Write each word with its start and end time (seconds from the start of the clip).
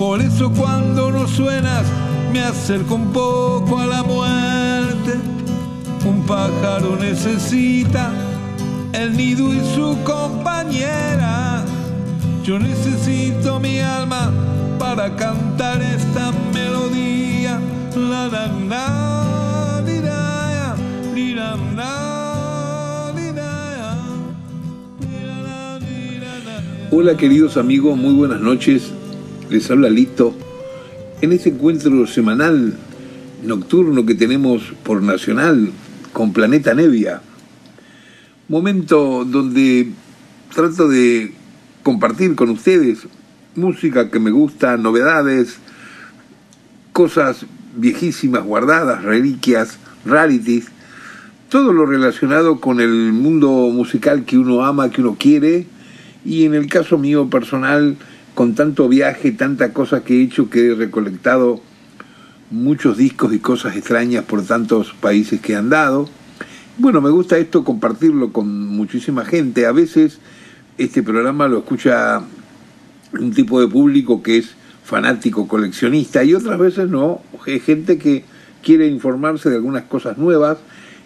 Por 0.00 0.22
eso 0.22 0.50
cuando 0.50 1.10
no 1.10 1.28
suenas 1.28 1.84
me 2.32 2.40
acerco 2.40 2.94
un 2.94 3.12
poco 3.12 3.80
a 3.80 3.84
la 3.84 4.02
muerte. 4.02 5.12
Un 6.06 6.24
pájaro 6.26 6.96
necesita 6.98 8.10
el 8.94 9.14
nido 9.14 9.52
y 9.52 9.60
su 9.74 9.98
compañera. 10.02 11.62
Yo 12.42 12.58
necesito 12.58 13.60
mi 13.60 13.80
alma 13.80 14.32
para 14.78 15.14
cantar 15.16 15.82
esta 15.82 16.32
melodía. 16.54 17.60
La, 17.94 18.26
la, 18.28 18.46
la. 18.46 19.10
Hola 26.90 27.16
queridos 27.18 27.58
amigos, 27.58 27.98
muy 27.98 28.14
buenas 28.14 28.40
noches. 28.40 28.94
Les 29.50 29.68
habla 29.68 29.90
Lito. 29.90 30.32
En 31.20 31.32
este 31.32 31.48
encuentro 31.48 32.06
semanal 32.06 32.72
nocturno 33.44 34.06
que 34.06 34.14
tenemos 34.14 34.62
por 34.84 35.02
Nacional 35.02 35.72
con 36.12 36.32
Planeta 36.32 36.72
Nevia, 36.72 37.20
momento 38.48 39.24
donde 39.24 39.90
trato 40.54 40.88
de 40.88 41.32
compartir 41.82 42.36
con 42.36 42.50
ustedes 42.50 43.08
música 43.56 44.08
que 44.08 44.20
me 44.20 44.30
gusta, 44.30 44.76
novedades, 44.76 45.58
cosas 46.92 47.44
viejísimas 47.74 48.44
guardadas, 48.44 49.02
reliquias, 49.02 49.80
rarities, 50.04 50.66
todo 51.48 51.72
lo 51.72 51.86
relacionado 51.86 52.60
con 52.60 52.80
el 52.80 53.12
mundo 53.12 53.50
musical 53.72 54.24
que 54.24 54.38
uno 54.38 54.64
ama, 54.64 54.90
que 54.90 55.00
uno 55.00 55.16
quiere, 55.18 55.66
y 56.24 56.44
en 56.44 56.54
el 56.54 56.68
caso 56.68 56.98
mío 56.98 57.28
personal, 57.28 57.96
con 58.34 58.54
tanto 58.54 58.88
viaje, 58.88 59.32
tanta 59.32 59.72
cosa 59.72 60.02
que 60.02 60.18
he 60.18 60.22
hecho, 60.22 60.50
que 60.50 60.72
he 60.72 60.74
recolectado 60.74 61.60
muchos 62.50 62.96
discos 62.96 63.32
y 63.32 63.38
cosas 63.38 63.76
extrañas 63.76 64.24
por 64.24 64.44
tantos 64.44 64.92
países 65.00 65.40
que 65.40 65.52
he 65.52 65.56
andado. 65.56 66.08
Bueno, 66.78 67.00
me 67.00 67.10
gusta 67.10 67.38
esto 67.38 67.64
compartirlo 67.64 68.32
con 68.32 68.68
muchísima 68.68 69.24
gente. 69.24 69.66
A 69.66 69.72
veces 69.72 70.18
este 70.78 71.02
programa 71.02 71.48
lo 71.48 71.58
escucha 71.58 72.22
un 73.12 73.32
tipo 73.32 73.60
de 73.60 73.68
público 73.68 74.22
que 74.22 74.38
es 74.38 74.54
fanático, 74.84 75.46
coleccionista, 75.46 76.24
y 76.24 76.34
otras 76.34 76.58
veces 76.58 76.88
no, 76.88 77.20
es 77.46 77.62
gente 77.62 77.98
que 77.98 78.24
quiere 78.62 78.86
informarse 78.86 79.48
de 79.48 79.56
algunas 79.56 79.84
cosas 79.84 80.18
nuevas 80.18 80.58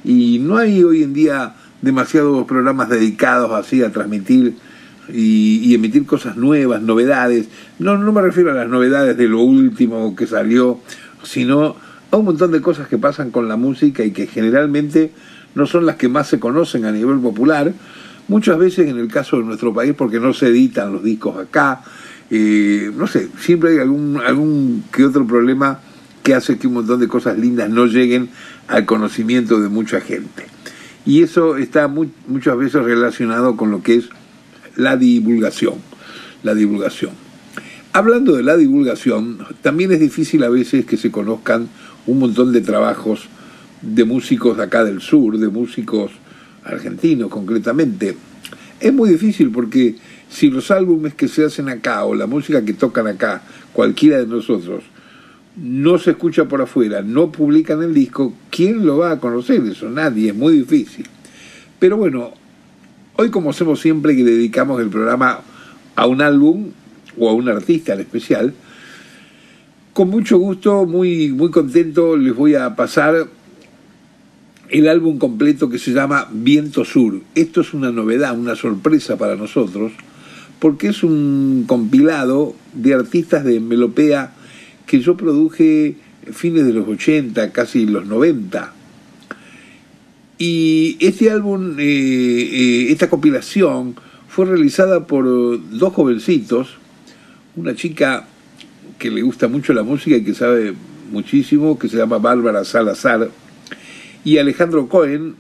y 0.04 0.38
no 0.38 0.56
hay 0.56 0.82
hoy 0.82 1.02
en 1.02 1.12
día 1.12 1.54
demasiados 1.82 2.46
programas 2.46 2.88
dedicados 2.88 3.52
así 3.52 3.82
a 3.82 3.92
transmitir 3.92 4.54
y, 5.12 5.58
y 5.64 5.74
emitir 5.74 6.06
cosas 6.06 6.36
nuevas, 6.36 6.82
novedades. 6.82 7.48
No, 7.78 7.98
no 7.98 8.12
me 8.12 8.22
refiero 8.22 8.50
a 8.50 8.54
las 8.54 8.68
novedades 8.68 9.16
de 9.16 9.28
lo 9.28 9.40
último 9.40 10.14
que 10.16 10.26
salió, 10.26 10.80
sino 11.22 11.76
a 12.10 12.16
un 12.16 12.24
montón 12.24 12.52
de 12.52 12.60
cosas 12.60 12.88
que 12.88 12.98
pasan 12.98 13.30
con 13.30 13.48
la 13.48 13.56
música 13.56 14.04
y 14.04 14.12
que 14.12 14.26
generalmente 14.26 15.12
no 15.54 15.66
son 15.66 15.86
las 15.86 15.96
que 15.96 16.08
más 16.08 16.28
se 16.28 16.38
conocen 16.38 16.84
a 16.84 16.92
nivel 16.92 17.18
popular, 17.18 17.72
muchas 18.28 18.58
veces 18.58 18.88
en 18.88 18.98
el 18.98 19.08
caso 19.08 19.38
de 19.38 19.44
nuestro 19.44 19.72
país 19.72 19.94
porque 19.96 20.20
no 20.20 20.32
se 20.32 20.48
editan 20.48 20.92
los 20.92 21.02
discos 21.02 21.38
acá, 21.38 21.82
eh, 22.30 22.90
no 22.96 23.06
sé, 23.06 23.28
siempre 23.38 23.72
hay 23.72 23.78
algún, 23.78 24.20
algún 24.24 24.84
que 24.92 25.04
otro 25.04 25.26
problema 25.26 25.80
que 26.22 26.34
hace 26.34 26.58
que 26.58 26.66
un 26.66 26.74
montón 26.74 27.00
de 27.00 27.08
cosas 27.08 27.38
lindas 27.38 27.68
no 27.68 27.86
lleguen 27.86 28.30
al 28.66 28.86
conocimiento 28.86 29.60
de 29.60 29.68
mucha 29.68 30.00
gente. 30.00 30.46
Y 31.04 31.22
eso 31.22 31.58
está 31.58 31.86
muchas 31.86 32.56
veces 32.56 32.82
relacionado 32.82 33.56
con 33.56 33.70
lo 33.70 33.82
que 33.82 33.96
es 33.96 34.08
la 34.76 34.96
divulgación. 34.96 35.74
La 36.42 36.54
divulgación. 36.54 37.12
Hablando 37.92 38.34
de 38.34 38.42
la 38.42 38.56
divulgación, 38.56 39.38
también 39.62 39.92
es 39.92 40.00
difícil 40.00 40.42
a 40.42 40.48
veces 40.48 40.84
que 40.84 40.96
se 40.96 41.10
conozcan 41.10 41.68
un 42.06 42.18
montón 42.18 42.52
de 42.52 42.60
trabajos 42.60 43.28
de 43.82 44.04
músicos 44.04 44.56
de 44.56 44.64
acá 44.64 44.84
del 44.84 45.00
sur, 45.00 45.38
de 45.38 45.48
músicos 45.48 46.10
argentinos 46.64 47.30
concretamente. 47.30 48.16
Es 48.80 48.92
muy 48.92 49.10
difícil 49.10 49.50
porque 49.50 49.96
si 50.28 50.50
los 50.50 50.70
álbumes 50.70 51.14
que 51.14 51.28
se 51.28 51.44
hacen 51.44 51.68
acá 51.68 52.04
o 52.04 52.14
la 52.14 52.26
música 52.26 52.64
que 52.64 52.72
tocan 52.72 53.06
acá, 53.06 53.42
cualquiera 53.72 54.18
de 54.18 54.26
nosotros, 54.26 54.82
no 55.56 55.98
se 55.98 56.12
escucha 56.12 56.46
por 56.46 56.60
afuera, 56.60 57.02
no 57.02 57.30
publican 57.30 57.82
el 57.82 57.94
disco, 57.94 58.34
¿quién 58.50 58.84
lo 58.84 58.98
va 58.98 59.12
a 59.12 59.20
conocer? 59.20 59.62
Eso 59.64 59.88
nadie, 59.88 60.30
es 60.30 60.34
muy 60.34 60.58
difícil. 60.58 61.06
Pero 61.78 61.96
bueno, 61.96 62.32
hoy 63.16 63.30
como 63.30 63.50
hacemos 63.50 63.80
siempre 63.80 64.16
que 64.16 64.24
dedicamos 64.24 64.80
el 64.80 64.88
programa 64.88 65.40
a 65.94 66.06
un 66.06 66.22
álbum 66.22 66.70
o 67.18 67.28
a 67.28 67.32
un 67.32 67.48
artista 67.48 67.94
en 67.94 68.00
especial, 68.00 68.54
con 69.92 70.10
mucho 70.10 70.38
gusto, 70.38 70.86
muy, 70.86 71.30
muy 71.30 71.50
contento, 71.50 72.16
les 72.16 72.34
voy 72.34 72.56
a 72.56 72.74
pasar 72.74 73.28
el 74.68 74.88
álbum 74.88 75.18
completo 75.18 75.68
que 75.68 75.78
se 75.78 75.92
llama 75.92 76.28
Viento 76.32 76.84
Sur. 76.84 77.20
Esto 77.36 77.60
es 77.60 77.74
una 77.74 77.92
novedad, 77.92 78.36
una 78.36 78.56
sorpresa 78.56 79.16
para 79.16 79.36
nosotros, 79.36 79.92
porque 80.58 80.88
es 80.88 81.04
un 81.04 81.64
compilado 81.68 82.56
de 82.72 82.94
artistas 82.94 83.44
de 83.44 83.60
melopea 83.60 84.32
que 84.86 85.00
yo 85.00 85.16
produje 85.16 85.96
fines 86.32 86.66
de 86.66 86.72
los 86.72 86.88
80, 86.88 87.52
casi 87.52 87.86
los 87.86 88.06
90. 88.06 88.72
Y 90.38 90.96
este 91.00 91.30
álbum, 91.30 91.78
eh, 91.78 91.82
eh, 91.82 92.92
esta 92.92 93.08
compilación, 93.08 93.94
fue 94.28 94.46
realizada 94.46 95.06
por 95.06 95.24
dos 95.24 95.92
jovencitos, 95.92 96.76
una 97.56 97.74
chica 97.76 98.26
que 98.98 99.10
le 99.10 99.22
gusta 99.22 99.46
mucho 99.46 99.72
la 99.72 99.84
música 99.84 100.16
y 100.16 100.24
que 100.24 100.34
sabe 100.34 100.74
muchísimo, 101.12 101.78
que 101.78 101.88
se 101.88 101.96
llama 101.96 102.18
Bárbara 102.18 102.64
Salazar, 102.64 103.30
y 104.24 104.38
Alejandro 104.38 104.88
Cohen, 104.88 105.36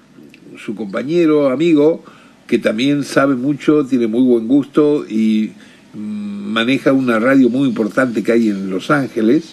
su 0.64 0.74
compañero, 0.76 1.50
amigo, 1.50 2.04
que 2.46 2.58
también 2.58 3.02
sabe 3.02 3.34
mucho, 3.34 3.84
tiene 3.84 4.06
muy 4.06 4.22
buen 4.22 4.46
gusto 4.46 5.04
y 5.08 5.52
maneja 5.94 6.92
una 6.92 7.18
radio 7.18 7.48
muy 7.48 7.68
importante 7.68 8.22
que 8.22 8.32
hay 8.32 8.48
en 8.48 8.70
Los 8.70 8.90
Ángeles. 8.90 9.52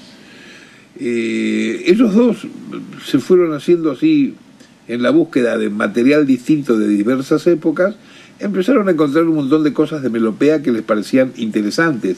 Eh, 1.00 1.84
ellos 1.88 2.13
dos 2.13 2.46
se 3.06 3.19
fueron 3.19 3.53
haciendo 3.53 3.91
así 3.91 4.35
en 4.91 5.02
la 5.02 5.09
búsqueda 5.09 5.57
de 5.57 5.69
material 5.69 6.28
distinto 6.28 6.78
de 6.78 6.88
diversas 6.88 7.47
épocas, 7.47 7.96
empezaron 8.40 8.90
a 8.90 8.91
encontrar 8.91 9.24
un 9.24 9.35
montón 9.35 9.63
de 9.63 9.72
cosas 9.72 10.02
de 10.02 10.09
melopea 10.09 10.62
que 10.62 10.72
les 10.72 10.81
parecían 10.81 11.31
interesantes, 11.38 12.18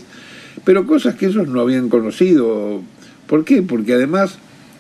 pero 0.64 0.88
cosas 0.88 1.16
que 1.16 1.28
ellos 1.28 1.48
no 1.48 1.62
habían 1.62 1.88
conocido. 1.88 2.82
¿Por 3.28 3.46
qué? 3.46 3.62
Porque 3.62 3.94
además 3.94 4.40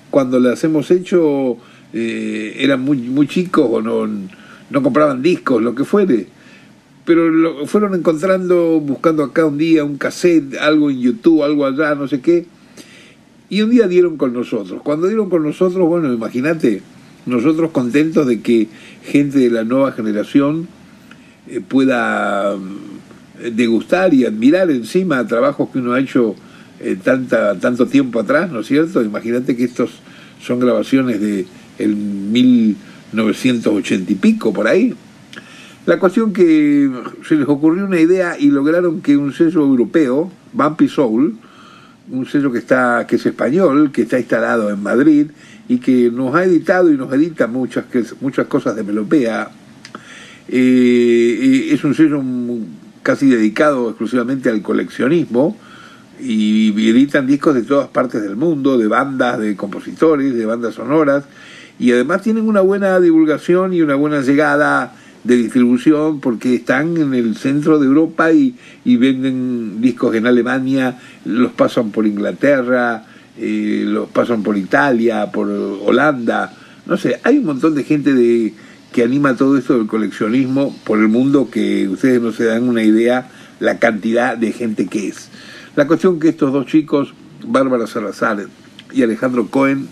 cuando 0.09 0.39
las 0.39 0.63
hemos 0.63 0.89
hecho 0.89 1.57
eh, 1.93 2.55
eran 2.57 2.81
muy, 2.81 2.97
muy 2.97 3.27
chicos 3.27 3.67
o 3.71 3.81
no, 3.81 4.07
no 4.07 4.83
compraban 4.83 5.21
discos, 5.21 5.61
lo 5.61 5.75
que 5.75 5.83
fuere. 5.83 6.27
Pero 7.05 7.67
fueron 7.67 7.93
encontrando, 7.93 8.79
buscando 8.79 9.23
acá 9.23 9.45
un 9.45 9.57
día 9.57 9.83
un 9.83 9.97
cassette, 9.97 10.55
algo 10.59 10.89
en 10.89 10.99
YouTube, 10.99 11.43
algo 11.43 11.65
allá, 11.65 11.93
no 11.93 12.07
sé 12.07 12.21
qué. 12.21 12.47
Y 13.49 13.61
un 13.61 13.69
día 13.69 13.87
dieron 13.87 14.17
con 14.17 14.33
nosotros. 14.33 14.81
Cuando 14.81 15.07
dieron 15.07 15.29
con 15.29 15.43
nosotros, 15.43 15.87
bueno, 15.87 16.11
imagínate, 16.11 16.81
nosotros 17.25 17.71
contentos 17.71 18.27
de 18.27 18.41
que 18.41 18.67
gente 19.03 19.39
de 19.39 19.49
la 19.49 19.63
nueva 19.63 19.93
generación 19.93 20.67
eh, 21.47 21.61
pueda 21.61 22.55
eh, 23.39 23.51
degustar 23.53 24.13
y 24.13 24.25
admirar 24.25 24.69
encima 24.71 25.25
trabajos 25.27 25.69
que 25.71 25.79
uno 25.79 25.93
ha 25.93 25.99
hecho 25.99 26.35
eh, 26.79 26.95
tanta, 27.01 27.57
tanto 27.59 27.87
tiempo 27.87 28.19
atrás, 28.19 28.51
¿no 28.51 28.59
es 28.59 28.67
cierto? 28.67 29.01
Imagínate 29.01 29.55
que 29.55 29.63
estos 29.63 30.01
son 30.41 30.59
grabaciones 30.59 31.21
de 31.21 31.47
el 31.79 31.95
1980 31.95 34.11
y 34.11 34.15
pico, 34.15 34.51
por 34.53 34.67
ahí. 34.67 34.93
La 35.85 35.99
cuestión 35.99 36.33
que 36.33 36.89
se 37.27 37.35
les 37.35 37.47
ocurrió 37.47 37.85
una 37.85 37.99
idea 37.99 38.39
y 38.39 38.47
lograron 38.47 39.01
que 39.01 39.17
un 39.17 39.33
sello 39.33 39.61
europeo, 39.61 40.31
Bumpy 40.53 40.87
Soul, 40.87 41.37
un 42.09 42.25
sello 42.25 42.51
que 42.51 42.59
está 42.59 43.05
que 43.07 43.15
es 43.15 43.25
español, 43.25 43.91
que 43.91 44.03
está 44.03 44.19
instalado 44.19 44.69
en 44.69 44.81
Madrid 44.81 45.27
y 45.67 45.77
que 45.77 46.11
nos 46.11 46.35
ha 46.35 46.43
editado 46.43 46.91
y 46.91 46.97
nos 46.97 47.11
edita 47.13 47.47
muchas 47.47 47.85
muchas 48.21 48.47
cosas 48.47 48.75
de 48.75 48.83
melopea. 48.83 49.49
Eh, 50.49 51.69
es 51.71 51.83
un 51.83 51.95
sello 51.95 52.21
casi 53.01 53.29
dedicado 53.29 53.89
exclusivamente 53.89 54.49
al 54.49 54.61
coleccionismo 54.61 55.57
y 56.19 56.69
editan 56.89 57.27
discos 57.27 57.55
de 57.55 57.63
todas 57.63 57.87
partes 57.89 58.21
del 58.21 58.35
mundo, 58.35 58.77
de 58.77 58.87
bandas, 58.87 59.39
de 59.39 59.55
compositores, 59.55 60.33
de 60.33 60.45
bandas 60.45 60.75
sonoras, 60.75 61.25
y 61.79 61.91
además 61.91 62.21
tienen 62.21 62.47
una 62.47 62.61
buena 62.61 62.99
divulgación 62.99 63.73
y 63.73 63.81
una 63.81 63.95
buena 63.95 64.21
llegada 64.21 64.93
de 65.23 65.37
distribución 65.37 66.19
porque 66.19 66.55
están 66.55 66.97
en 66.97 67.13
el 67.13 67.35
centro 67.35 67.79
de 67.79 67.87
Europa 67.87 68.31
y, 68.31 68.55
venden 68.85 69.81
discos 69.81 70.15
en 70.15 70.27
Alemania, 70.27 70.99
los 71.25 71.51
pasan 71.53 71.91
por 71.91 72.05
Inglaterra, 72.05 73.05
eh, 73.37 73.83
los 73.85 74.09
pasan 74.09 74.43
por 74.43 74.57
Italia, 74.57 75.31
por 75.31 75.49
Holanda, 75.49 76.53
no 76.85 76.97
sé, 76.97 77.19
hay 77.23 77.37
un 77.37 77.45
montón 77.45 77.75
de 77.75 77.83
gente 77.83 78.13
de, 78.13 78.53
que 78.91 79.03
anima 79.03 79.35
todo 79.35 79.57
esto 79.57 79.77
del 79.77 79.87
coleccionismo 79.87 80.75
por 80.83 80.99
el 80.99 81.07
mundo 81.07 81.49
que 81.49 81.87
ustedes 81.87 82.21
no 82.21 82.31
se 82.31 82.45
dan 82.45 82.67
una 82.67 82.83
idea 82.83 83.29
la 83.59 83.79
cantidad 83.79 84.37
de 84.37 84.51
gente 84.51 84.87
que 84.87 85.07
es. 85.07 85.29
La 85.75 85.87
cuestión 85.87 86.19
que 86.19 86.29
estos 86.29 86.51
dos 86.51 86.67
chicos, 86.67 87.13
Bárbara 87.45 87.87
Salazar 87.87 88.45
y 88.93 89.01
Alejandro 89.01 89.47
Cohen, 89.47 89.87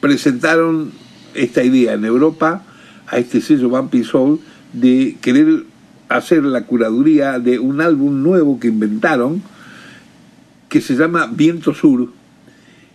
presentaron 0.00 0.92
esta 1.34 1.62
idea 1.62 1.94
en 1.94 2.04
Europa 2.04 2.62
a 3.10 3.18
este 3.18 3.40
sello 3.40 3.68
Vampy 3.68 4.04
Soul 4.04 4.40
de 4.72 5.16
querer 5.20 5.64
hacer 6.08 6.44
la 6.44 6.64
curaduría 6.64 7.38
de 7.38 7.58
un 7.58 7.80
álbum 7.80 8.22
nuevo 8.22 8.58
que 8.58 8.68
inventaron 8.68 9.42
que 10.68 10.80
se 10.80 10.94
llama 10.94 11.28
Viento 11.30 11.74
Sur 11.74 12.08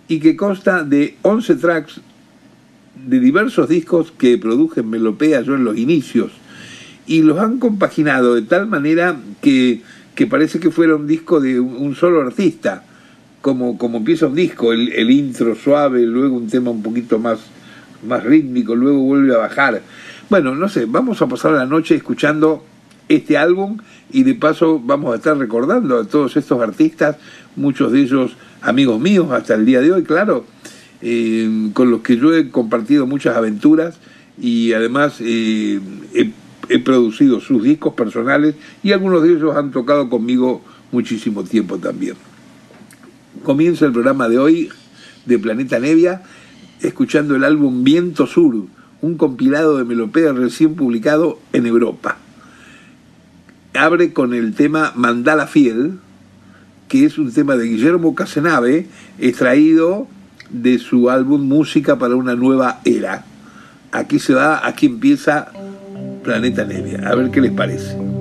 y 0.07 0.19
que 0.19 0.35
consta 0.35 0.83
de 0.83 1.17
11 1.21 1.55
tracks 1.55 2.01
de 3.07 3.19
diversos 3.19 3.69
discos 3.69 4.11
que 4.11 4.37
produjen 4.37 4.89
Melopea 4.89 5.41
yo 5.41 5.55
en 5.55 5.65
los 5.65 5.77
inicios 5.77 6.31
y 7.05 7.21
los 7.21 7.39
han 7.39 7.59
compaginado 7.59 8.35
de 8.35 8.41
tal 8.41 8.67
manera 8.67 9.17
que 9.41 9.81
que 10.15 10.25
parece 10.25 10.59
que 10.59 10.71
fuera 10.71 10.95
un 10.95 11.05
disco 11.05 11.39
de 11.41 11.59
un 11.59 11.93
solo 11.93 12.21
artista, 12.21 12.83
como, 13.41 13.77
como 13.77 13.97
empieza 13.97 14.27
un 14.27 14.35
disco, 14.35 14.71
el, 14.71 15.11
intro 15.11 15.55
suave, 15.55 16.01
luego 16.03 16.37
un 16.37 16.47
tema 16.47 16.71
un 16.71 16.81
poquito 16.81 17.19
más, 17.19 17.39
más 18.05 18.23
rítmico, 18.23 18.75
luego 18.75 18.99
vuelve 18.99 19.33
a 19.33 19.39
bajar. 19.39 19.81
Bueno, 20.29 20.55
no 20.55 20.69
sé, 20.69 20.85
vamos 20.85 21.21
a 21.21 21.27
pasar 21.27 21.51
la 21.51 21.65
noche 21.65 21.95
escuchando 21.95 22.63
este 23.07 23.37
álbum 23.37 23.77
y 24.11 24.23
de 24.23 24.35
paso 24.35 24.79
vamos 24.83 25.13
a 25.13 25.17
estar 25.17 25.37
recordando 25.37 25.99
a 25.99 26.05
todos 26.05 26.37
estos 26.37 26.61
artistas, 26.61 27.17
muchos 27.55 27.91
de 27.91 28.01
ellos 28.01 28.35
amigos 28.61 28.99
míos 28.99 29.31
hasta 29.31 29.53
el 29.53 29.65
día 29.65 29.81
de 29.81 29.91
hoy, 29.91 30.03
claro, 30.03 30.45
eh, 31.01 31.69
con 31.73 31.91
los 31.91 32.01
que 32.01 32.17
yo 32.17 32.33
he 32.33 32.49
compartido 32.49 33.05
muchas 33.05 33.37
aventuras 33.37 33.99
y 34.39 34.73
además 34.73 35.17
eh, 35.19 35.79
he 36.13 36.31
he 36.69 36.79
producido 36.79 37.39
sus 37.39 37.63
discos 37.63 37.93
personales 37.93 38.55
y 38.83 38.91
algunos 38.91 39.23
de 39.23 39.33
ellos 39.33 39.55
han 39.55 39.71
tocado 39.71 40.09
conmigo 40.09 40.61
muchísimo 40.91 41.43
tiempo 41.43 41.77
también. 41.77 42.15
Comienza 43.43 43.85
el 43.85 43.91
programa 43.91 44.29
de 44.29 44.37
hoy 44.37 44.69
de 45.25 45.39
Planeta 45.39 45.79
Nevia 45.79 46.23
escuchando 46.87 47.35
el 47.35 47.43
álbum 47.43 47.83
Viento 47.83 48.27
Sur, 48.27 48.55
un 49.01 49.17
compilado 49.17 49.77
de 49.77 49.83
melopea 49.83 50.33
recién 50.33 50.75
publicado 50.75 51.39
en 51.53 51.65
Europa. 51.65 52.17
Abre 53.73 54.13
con 54.13 54.33
el 54.33 54.53
tema 54.53 54.93
Mandala 54.95 55.47
Fiel, 55.47 55.99
que 56.87 57.05
es 57.05 57.17
un 57.17 57.31
tema 57.31 57.55
de 57.55 57.67
Guillermo 57.67 58.15
Casenave, 58.15 58.87
extraído 59.19 60.07
de 60.49 60.79
su 60.79 61.09
álbum 61.09 61.41
Música 61.41 61.97
para 61.97 62.15
una 62.15 62.35
nueva 62.35 62.79
era. 62.85 63.25
Aquí 63.91 64.19
se 64.19 64.33
va, 64.33 64.65
aquí 64.65 64.85
empieza 64.85 65.51
Planeta 66.23 66.65
Nevia. 66.65 67.07
A 67.07 67.15
ver 67.15 67.31
qué 67.31 67.41
les 67.41 67.51
parece. 67.51 68.14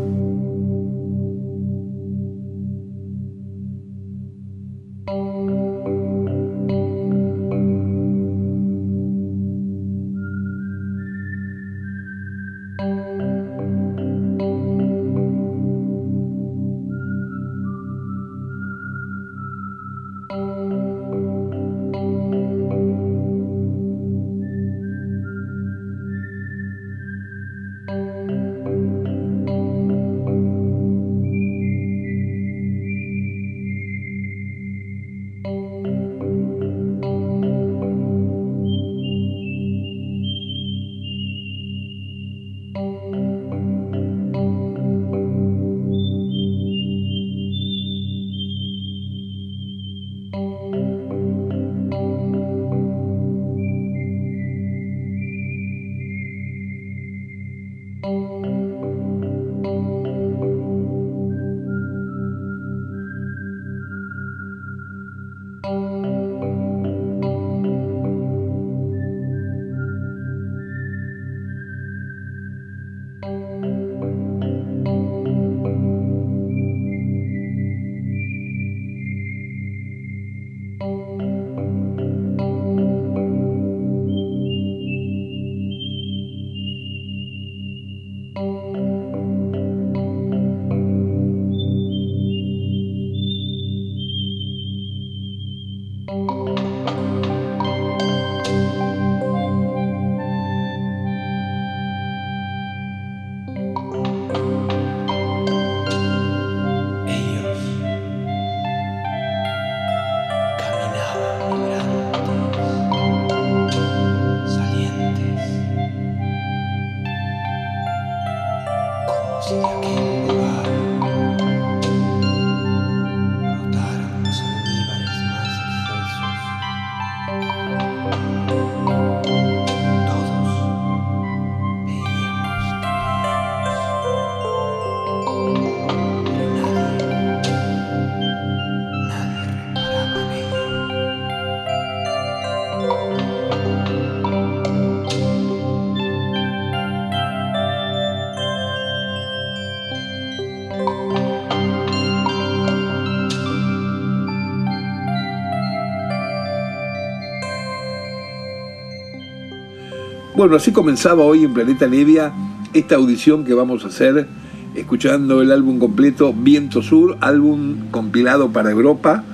Bueno, 160.44 160.58
así 160.58 160.72
comenzaba 160.72 161.24
hoy 161.24 161.44
en 161.44 161.55
Planeta 161.55 161.86
Nevia 161.86 162.31
esta 162.74 162.96
audición 162.96 163.46
que 163.46 163.55
vamos 163.55 163.82
a 163.82 163.89
hacer 163.89 164.29
escuchando 164.74 165.41
el 165.41 165.51
álbum 165.51 165.79
completo 165.79 166.34
Viento 166.34 166.82
Sur, 166.82 167.17
álbum 167.22 167.89
compilado 167.91 168.53
para 168.53 168.70
Europa 168.70 169.24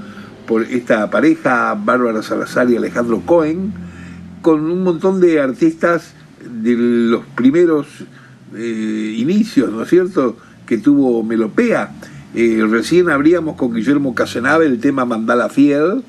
por 0.47 0.63
esta 0.63 1.11
pareja, 1.11 1.75
Bárbara 1.75 2.23
Salazar 2.23 2.71
y 2.71 2.77
Alejandro 2.77 3.23
Cohen, 3.27 3.73
con 4.41 4.71
un 4.71 4.85
montón 4.85 5.21
de 5.21 5.41
artistas 5.41 6.15
de 6.49 6.77
los 6.77 7.25
primeros 7.35 7.89
eh, 8.55 9.17
inicios, 9.19 9.73
¿no 9.73 9.83
es 9.83 9.89
cierto?, 9.89 10.37
que 10.65 10.79
tuvo 10.79 11.25
Melopea. 11.25 11.91
Eh, 12.37 12.65
recién 12.71 13.11
abríamos 13.11 13.57
con 13.57 13.75
Guillermo 13.75 14.15
Casenave 14.15 14.67
el 14.67 14.79
tema 14.79 15.05
Mandala 15.07 15.49
Fiel 15.49 16.05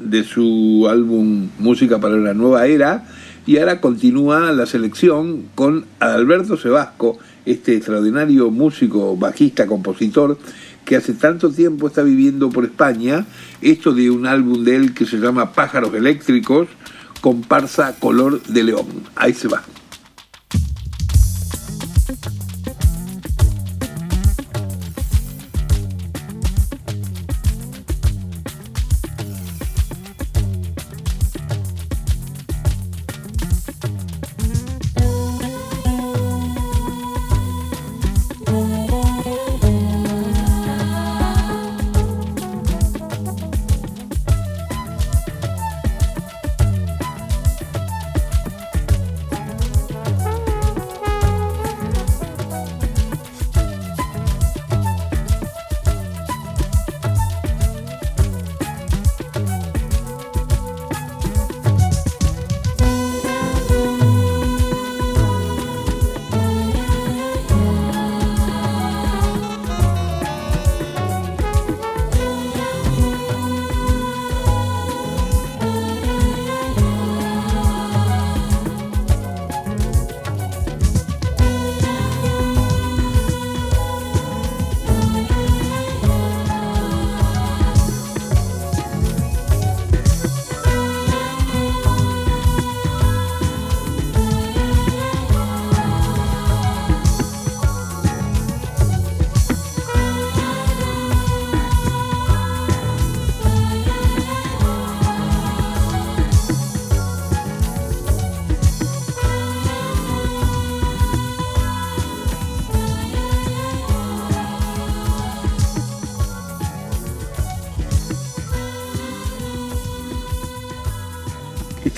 de 0.00 0.24
su 0.24 0.88
álbum 0.90 1.50
Música 1.60 2.00
para 2.00 2.16
la 2.16 2.34
Nueva 2.34 2.66
Era 2.66 3.04
y 3.46 3.58
ahora 3.58 3.80
continúa 3.80 4.52
la 4.52 4.66
selección 4.66 5.44
con 5.54 5.86
Alberto 5.98 6.56
Sebasco, 6.56 7.18
este 7.46 7.76
extraordinario 7.76 8.50
músico, 8.50 9.16
bajista, 9.16 9.66
compositor 9.66 10.38
que 10.84 10.96
hace 10.96 11.12
tanto 11.12 11.50
tiempo 11.50 11.86
está 11.86 12.02
viviendo 12.02 12.50
por 12.50 12.64
España, 12.64 13.26
esto 13.62 13.92
de 13.92 14.10
un 14.10 14.26
álbum 14.26 14.64
de 14.64 14.76
él 14.76 14.94
que 14.94 15.06
se 15.06 15.18
llama 15.18 15.52
Pájaros 15.52 15.94
Eléctricos, 15.94 16.68
comparsa 17.20 17.94
color 17.98 18.42
de 18.42 18.64
león. 18.64 18.86
Ahí 19.14 19.34
se 19.34 19.48
va. 19.48 19.62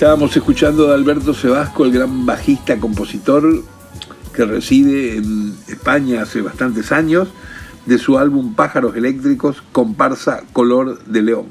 Estábamos 0.03 0.35
escuchando 0.35 0.91
a 0.91 0.95
Alberto 0.95 1.33
Sebasco, 1.33 1.85
el 1.85 1.93
gran 1.93 2.25
bajista, 2.25 2.77
compositor 2.77 3.63
que 4.33 4.43
reside 4.43 5.15
en 5.15 5.55
España 5.69 6.23
hace 6.23 6.41
bastantes 6.41 6.91
años, 6.91 7.29
de 7.85 7.97
su 7.97 8.17
álbum 8.17 8.53
Pájaros 8.53 8.97
Eléctricos, 8.97 9.63
comparsa 9.71 10.43
Color 10.51 11.05
de 11.05 11.21
León. 11.21 11.45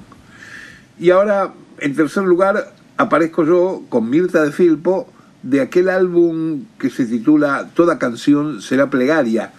Y 0.99 1.09
ahora, 1.09 1.54
en 1.78 1.97
tercer 1.97 2.25
lugar, 2.25 2.75
aparezco 2.99 3.47
yo 3.47 3.85
con 3.88 4.11
Mirta 4.11 4.42
de 4.42 4.52
Filpo, 4.52 5.09
de 5.42 5.62
aquel 5.62 5.88
álbum 5.88 6.64
que 6.78 6.90
se 6.90 7.06
titula 7.06 7.71
Toda 7.73 7.99
canción 7.99 8.61
será 8.61 8.90
plegaria, 8.90 9.54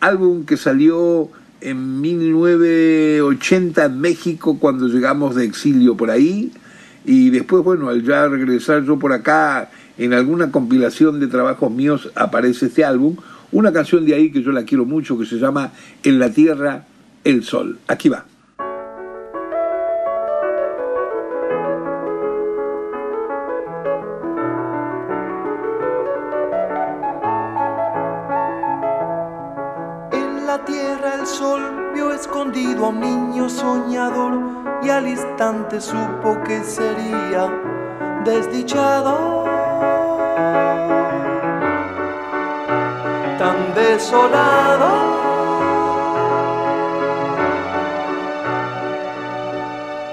álbum 0.00 0.46
que 0.46 0.56
salió 0.56 1.28
en 1.60 2.00
1980 2.00 3.84
en 3.84 4.00
México 4.00 4.56
cuando 4.58 4.88
llegamos 4.88 5.34
de 5.34 5.44
exilio 5.44 5.98
por 5.98 6.10
ahí, 6.10 6.50
y 7.04 7.30
después, 7.30 7.64
bueno, 7.64 7.88
al 7.88 8.02
ya 8.02 8.28
regresar 8.28 8.84
yo 8.84 8.98
por 8.98 9.12
acá, 9.12 9.70
en 9.96 10.12
alguna 10.12 10.50
compilación 10.50 11.20
de 11.20 11.26
trabajos 11.26 11.70
míos 11.70 12.10
aparece 12.14 12.66
este 12.66 12.84
álbum, 12.84 13.16
una 13.50 13.72
canción 13.72 14.04
de 14.04 14.14
ahí 14.14 14.30
que 14.30 14.42
yo 14.42 14.52
la 14.52 14.64
quiero 14.64 14.84
mucho, 14.84 15.18
que 15.18 15.26
se 15.26 15.36
llama 15.36 15.72
En 16.02 16.18
la 16.18 16.30
Tierra, 16.30 16.84
el 17.24 17.44
Sol. 17.44 17.78
Aquí 17.88 18.08
va. 18.08 18.24
En 30.12 30.46
la 30.46 30.64
Tierra 30.64 31.14
el 31.20 31.26
Sol 31.26 31.62
vio 31.94 32.12
escondido 32.12 32.84
a 32.84 32.88
un 32.90 33.00
niño 33.00 33.48
soñador 33.48 34.67
y 34.82 34.90
al 34.90 35.08
instante 35.08 35.80
supo 35.80 36.40
que 36.44 36.62
sería 36.62 37.48
desdichado. 38.24 39.44
Tan 43.38 43.74
desolado. 43.74 45.16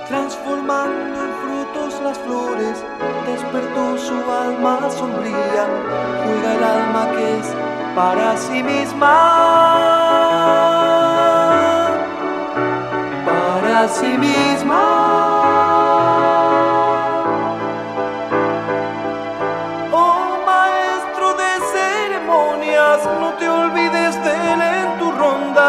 Transformando 0.07 1.25
en 1.25 1.33
frutos 1.41 2.01
las 2.03 2.17
flores, 2.19 2.85
despertó 3.25 3.97
su 3.97 4.31
alma 4.31 4.89
sombría, 4.89 5.65
juega 6.23 6.53
el 6.55 6.63
alma 6.63 7.11
que 7.11 7.39
es 7.39 7.47
para 7.95 8.37
sí 8.37 8.63
misma 8.63 10.74
tu 24.99 25.11
ronda. 25.11 25.67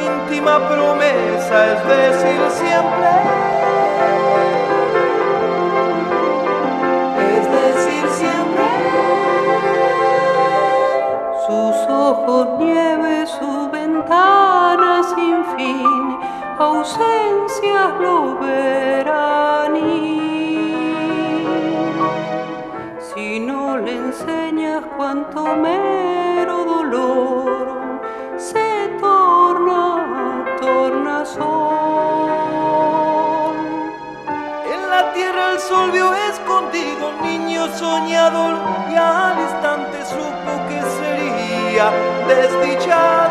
Íntima 0.00 0.58
promesa 0.68 1.56
es 1.72 1.80
decir 1.86 2.40
siempre. 2.60 3.10
Es 7.36 7.44
decir 7.58 8.04
siempre. 8.20 8.64
Sus 11.46 11.76
ojos 11.88 12.48
nieve, 12.58 13.26
su 13.26 13.53
lo 18.44 18.46
verán 18.46 19.74
si 23.14 23.40
no 23.40 23.78
le 23.78 23.92
enseñas 23.96 24.82
cuánto 24.96 25.56
mero 25.56 26.64
dolor 26.64 28.00
se 28.36 28.90
torna 29.00 30.44
tornasol 30.60 31.74
en 34.74 34.90
la 34.90 35.12
tierra 35.12 35.52
el 35.52 35.58
sol 35.60 35.90
vio 35.90 36.12
escondido 36.30 37.12
niño 37.22 37.66
soñador 37.76 38.54
y 38.90 38.96
al 38.96 39.38
instante 39.40 40.04
supo 40.04 40.52
que 40.68 40.80
sería 40.98 41.90
desdichado 42.28 43.23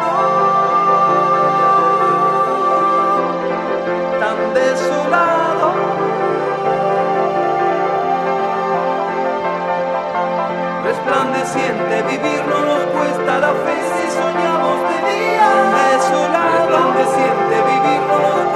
Resplandeciente 11.14 12.02
vivir 12.10 12.44
no 12.48 12.66
nos 12.66 12.86
cuesta 12.86 13.38
la 13.38 13.54
fe 13.54 13.78
si 13.94 14.12
soñamos 14.18 14.80
de 14.90 14.98
día. 15.14 15.48
Desolado. 15.92 16.58
Resplandeciente 16.58 17.56
vivir 17.70 18.02
no 18.10 18.18
nos 18.18 18.34
cuesta 18.34 18.53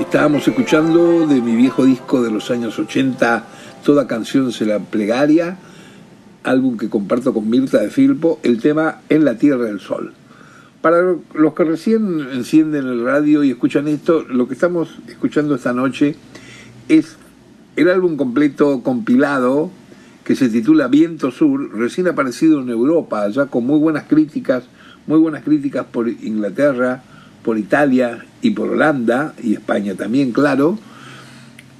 Estábamos 0.00 0.46
escuchando 0.46 1.26
de 1.26 1.42
mi 1.42 1.56
viejo 1.56 1.84
disco 1.84 2.22
de 2.22 2.30
los 2.30 2.50
años 2.52 2.78
80, 2.78 3.44
Toda 3.84 4.06
canción 4.06 4.52
se 4.52 4.64
la 4.64 4.78
plegaria, 4.78 5.58
álbum 6.44 6.78
que 6.78 6.88
comparto 6.88 7.34
con 7.34 7.50
Mirta 7.50 7.78
de 7.78 7.90
Filpo, 7.90 8.38
el 8.44 8.60
tema 8.60 9.00
En 9.08 9.24
la 9.24 9.36
Tierra 9.36 9.64
del 9.64 9.80
Sol. 9.80 10.12
Para 10.80 11.16
los 11.34 11.54
que 11.54 11.64
recién 11.64 12.20
encienden 12.32 12.86
el 12.86 13.04
radio 13.04 13.42
y 13.42 13.50
escuchan 13.50 13.88
esto, 13.88 14.22
lo 14.22 14.46
que 14.46 14.54
estamos 14.54 14.96
escuchando 15.08 15.56
esta 15.56 15.72
noche 15.72 16.14
es 16.88 17.16
el 17.76 17.90
álbum 17.90 18.16
completo 18.16 18.82
compilado 18.82 19.70
que 20.24 20.36
se 20.36 20.48
titula 20.48 20.86
Viento 20.86 21.32
Sur, 21.32 21.76
recién 21.76 22.06
aparecido 22.06 22.60
en 22.60 22.68
Europa, 22.68 23.28
ya 23.28 23.46
con 23.46 23.66
muy 23.66 23.80
buenas 23.80 24.04
críticas, 24.04 24.64
muy 25.06 25.18
buenas 25.18 25.42
críticas 25.42 25.86
por 25.86 26.08
Inglaterra, 26.08 27.02
por 27.42 27.58
Italia 27.58 28.24
y 28.42 28.50
por 28.50 28.70
Holanda 28.70 29.34
y 29.42 29.54
España 29.54 29.94
también, 29.94 30.32
claro. 30.32 30.78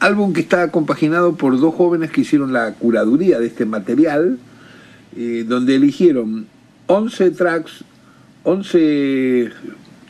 Álbum 0.01 0.33
que 0.33 0.41
está 0.41 0.71
compaginado 0.71 1.35
por 1.35 1.59
dos 1.59 1.75
jóvenes 1.75 2.11
que 2.11 2.21
hicieron 2.21 2.53
la 2.53 2.75
curaduría 2.75 3.41
de 3.41 3.47
este 3.47 3.65
material, 3.65 4.39
eh, 5.17 5.45
donde 5.47 5.75
eligieron 5.75 6.47
11 6.87 7.31
tracks 7.33 7.85
11 8.45 9.51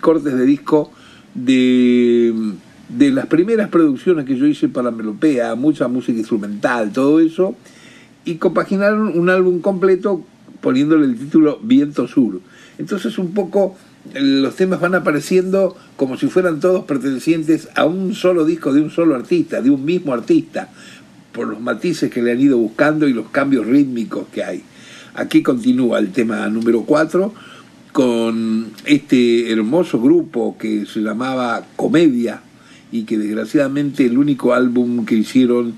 cortes 0.00 0.32
de 0.34 0.46
disco 0.46 0.92
de, 1.34 2.52
de 2.88 3.10
las 3.10 3.26
primeras 3.26 3.68
producciones 3.68 4.26
que 4.26 4.36
yo 4.36 4.46
hice 4.46 4.68
para 4.68 4.90
Melopea, 4.90 5.54
mucha 5.54 5.88
música 5.88 6.18
instrumental, 6.18 6.92
todo 6.92 7.20
eso, 7.20 7.56
y 8.24 8.36
compaginaron 8.36 9.18
un 9.18 9.30
álbum 9.30 9.60
completo 9.60 10.24
poniéndole 10.60 11.06
el 11.06 11.18
título 11.18 11.58
Viento 11.62 12.06
Sur. 12.06 12.40
Entonces 12.78 13.18
un 13.18 13.32
poco 13.32 13.76
los 14.14 14.56
temas 14.56 14.80
van 14.80 14.94
apareciendo 14.94 15.76
como 15.96 16.16
si 16.16 16.28
fueran 16.28 16.60
todos 16.60 16.84
pertenecientes 16.84 17.68
a 17.74 17.84
un 17.84 18.14
solo 18.14 18.44
disco 18.44 18.72
de 18.72 18.80
un 18.80 18.90
solo 18.90 19.14
artista, 19.14 19.60
de 19.60 19.70
un 19.70 19.84
mismo 19.84 20.12
artista, 20.12 20.70
por 21.32 21.48
los 21.48 21.60
matices 21.60 22.10
que 22.10 22.22
le 22.22 22.32
han 22.32 22.40
ido 22.40 22.58
buscando 22.58 23.06
y 23.06 23.12
los 23.12 23.28
cambios 23.28 23.66
rítmicos 23.66 24.26
que 24.32 24.44
hay. 24.44 24.62
Aquí 25.14 25.42
continúa 25.42 25.98
el 25.98 26.12
tema 26.12 26.48
número 26.48 26.82
4 26.82 27.34
con 27.92 28.70
este 28.84 29.50
hermoso 29.50 30.00
grupo 30.00 30.56
que 30.58 30.86
se 30.86 31.00
llamaba 31.00 31.64
Comedia 31.76 32.40
y 32.92 33.04
que 33.04 33.18
desgraciadamente 33.18 34.06
el 34.06 34.18
único 34.18 34.54
álbum 34.54 35.04
que 35.04 35.16
hicieron 35.16 35.74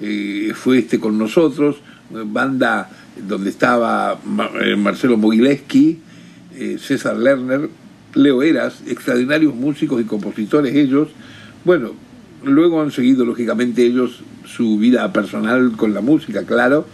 eh, 0.00 0.52
fue 0.54 0.78
este 0.78 0.98
con 0.98 1.18
nosotros, 1.18 1.76
banda 2.10 2.90
donde 3.28 3.50
estaba 3.50 4.18
eh, 4.60 4.76
Marcelo 4.76 5.16
Mogileski, 5.16 5.98
eh, 6.60 6.78
César 6.78 7.16
Lerner, 7.16 7.68
Leo 8.14 8.42
Eras, 8.42 8.82
extraordinarios 8.86 9.54
músicos 9.54 10.00
y 10.00 10.04
compositores 10.04 10.76
ellos. 10.76 11.08
Bueno, 11.64 11.92
luego 12.44 12.82
han 12.82 12.92
seguido 12.92 13.24
lógicamente 13.24 13.84
ellos 13.84 14.22
su 14.44 14.78
vida 14.78 15.12
personal 15.12 15.72
con 15.76 15.94
la 15.94 16.02
música, 16.02 16.44
claro, 16.44 16.86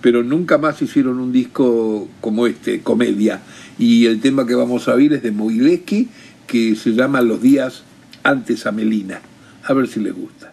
pero 0.00 0.22
nunca 0.24 0.58
más 0.58 0.82
hicieron 0.82 1.20
un 1.20 1.32
disco 1.32 2.08
como 2.20 2.46
este, 2.46 2.80
Comedia 2.80 3.40
y 3.78 4.06
el 4.06 4.20
tema 4.20 4.46
que 4.46 4.54
vamos 4.54 4.88
a 4.88 4.94
oír 4.94 5.12
es 5.12 5.22
de 5.22 5.30
Mogileski, 5.30 6.08
que 6.46 6.74
se 6.74 6.90
llama 6.90 7.20
Los 7.22 7.40
días 7.40 7.84
antes 8.24 8.66
a 8.66 8.72
Melina. 8.72 9.20
A 9.64 9.72
ver 9.72 9.86
si 9.86 10.00
les 10.00 10.12
gusta. 10.12 10.51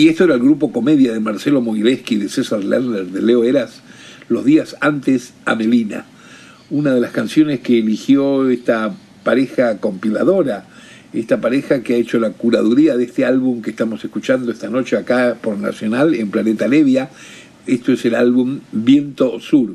Sí, 0.00 0.08
esto 0.08 0.24
era 0.24 0.32
el 0.32 0.40
grupo 0.40 0.72
Comedia 0.72 1.12
de 1.12 1.20
Marcelo 1.20 1.60
Mogileski, 1.60 2.16
de 2.16 2.30
César 2.30 2.64
Lerner, 2.64 3.04
de 3.08 3.20
Leo 3.20 3.44
Eras, 3.44 3.82
Los 4.30 4.46
días 4.46 4.74
antes 4.80 5.34
a 5.44 5.54
Melina. 5.54 6.06
Una 6.70 6.94
de 6.94 7.02
las 7.02 7.10
canciones 7.10 7.60
que 7.60 7.80
eligió 7.80 8.48
esta 8.48 8.94
pareja 9.24 9.76
compiladora, 9.76 10.66
esta 11.12 11.42
pareja 11.42 11.82
que 11.82 11.92
ha 11.92 11.96
hecho 11.98 12.18
la 12.18 12.30
curaduría 12.30 12.96
de 12.96 13.04
este 13.04 13.26
álbum 13.26 13.60
que 13.60 13.68
estamos 13.68 14.02
escuchando 14.02 14.50
esta 14.50 14.70
noche 14.70 14.96
acá 14.96 15.36
por 15.38 15.58
Nacional 15.58 16.14
en 16.14 16.30
Planeta 16.30 16.66
Nevia. 16.66 17.10
Esto 17.66 17.92
es 17.92 18.02
el 18.06 18.14
álbum 18.14 18.60
Viento 18.72 19.38
Sur. 19.38 19.74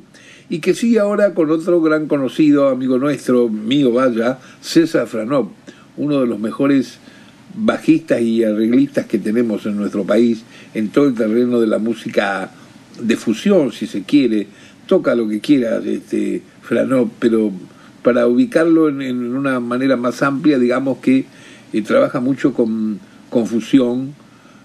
Y 0.50 0.58
que 0.58 0.74
sigue 0.74 0.98
ahora 0.98 1.36
con 1.36 1.52
otro 1.52 1.84
gran 1.84 2.08
conocido, 2.08 2.70
amigo 2.70 2.98
nuestro, 2.98 3.48
mío 3.48 3.92
vaya, 3.92 4.40
César 4.60 5.06
Franov, 5.06 5.50
uno 5.98 6.20
de 6.20 6.26
los 6.26 6.40
mejores 6.40 6.98
bajistas 7.58 8.22
y 8.22 8.44
arreglistas 8.44 9.06
que 9.06 9.18
tenemos 9.18 9.66
en 9.66 9.78
nuestro 9.78 10.04
país 10.04 10.44
en 10.74 10.90
todo 10.90 11.08
el 11.08 11.14
terreno 11.14 11.60
de 11.60 11.68
la 11.68 11.80
música 11.80 12.52
de 13.00 13.16
fusión, 13.18 13.72
si 13.72 13.88
se 13.88 14.04
quiere. 14.04 14.48
Toca 14.86 15.16
lo 15.16 15.28
que 15.28 15.40
quiera, 15.40 15.82
este, 15.84 16.42
Franov, 16.62 17.10
pero 17.20 17.52
para 18.04 18.28
ubicarlo 18.28 18.90
en, 18.90 19.36
una 19.36 19.60
manera 19.60 19.98
más 19.98 20.22
amplia, 20.22 20.60
digamos 20.60 21.00
que 21.00 21.26
eh, 21.74 21.82
trabaja 21.82 22.20
mucho 22.20 22.54
con, 22.54 23.00
con 23.30 23.48
fusión, 23.48 24.14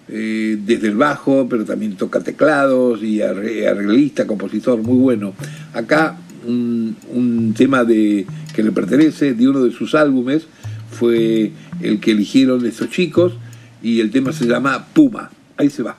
eh, 0.09 0.59
desde 0.66 0.88
el 0.88 0.96
bajo, 0.96 1.46
pero 1.48 1.64
también 1.64 1.96
toca 1.96 2.20
teclados 2.20 3.03
y 3.03 3.22
arreglista, 3.22 4.26
compositor, 4.26 4.83
muy 4.83 4.98
bueno. 4.98 5.33
Acá 5.72 6.18
un, 6.46 6.96
un 7.14 7.55
tema 7.57 7.85
de, 7.85 8.26
que 8.55 8.62
le 8.62 8.72
pertenece 8.72 9.35
de 9.35 9.48
uno 9.48 9.62
de 9.62 9.70
sus 9.70 9.94
álbumes 9.94 10.46
fue 10.90 11.53
el 11.82 12.00
que 12.00 12.12
eligieron 12.12 12.64
estos 12.66 12.90
chicos 12.90 13.34
y 13.82 14.00
el 14.00 14.10
tema 14.10 14.32
se 14.32 14.46
llama 14.46 14.86
Puma. 14.92 15.30
Ahí 15.56 15.70
se 15.70 15.82
va. 15.82 15.96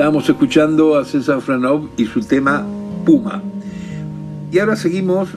Estábamos 0.00 0.26
escuchando 0.30 0.96
a 0.96 1.04
César 1.04 1.42
Franov 1.42 1.90
y 1.98 2.06
su 2.06 2.22
tema 2.22 2.66
Puma. 3.04 3.42
Y 4.50 4.58
ahora 4.58 4.74
seguimos 4.74 5.28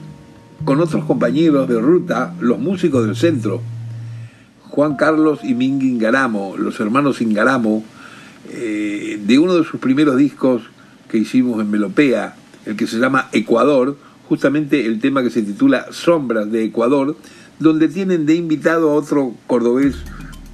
con 0.63 0.79
otros 0.79 1.03
compañeros 1.03 1.67
de 1.67 1.81
ruta, 1.81 2.33
los 2.39 2.59
músicos 2.59 3.05
del 3.05 3.17
centro. 3.17 3.61
Juan 4.69 4.95
Carlos 4.95 5.41
y 5.43 5.53
Mingi 5.53 5.89
Ingaramo, 5.89 6.55
los 6.57 6.79
hermanos 6.79 7.19
Ingaramo, 7.19 7.83
eh, 8.51 9.19
de 9.21 9.37
uno 9.37 9.55
de 9.55 9.65
sus 9.65 9.81
primeros 9.81 10.15
discos 10.15 10.61
que 11.09 11.17
hicimos 11.17 11.59
en 11.59 11.69
Melopea, 11.69 12.37
el 12.65 12.77
que 12.77 12.87
se 12.87 12.99
llama 12.99 13.27
Ecuador, 13.33 13.97
justamente 14.29 14.85
el 14.85 15.01
tema 15.01 15.23
que 15.23 15.29
se 15.29 15.41
titula 15.41 15.87
Sombras 15.91 16.49
de 16.49 16.63
Ecuador, 16.63 17.17
donde 17.59 17.89
tienen 17.89 18.25
de 18.25 18.35
invitado 18.35 18.91
a 18.91 18.93
otro 18.93 19.33
cordobés 19.45 19.97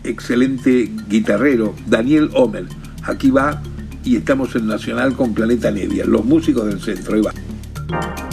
excelente 0.04 0.90
guitarrero, 1.08 1.76
Daniel 1.86 2.32
Homer. 2.34 2.66
Aquí 3.04 3.30
va 3.30 3.62
y 4.04 4.18
estamos 4.18 4.56
en 4.56 4.68
Nacional 4.68 5.14
con 5.14 5.34
Planeta 5.34 5.72
Nevia, 5.72 6.06
los 6.06 6.24
músicos 6.26 6.66
del 6.66 6.80
centro. 6.80 7.16
Ahí. 7.16 8.29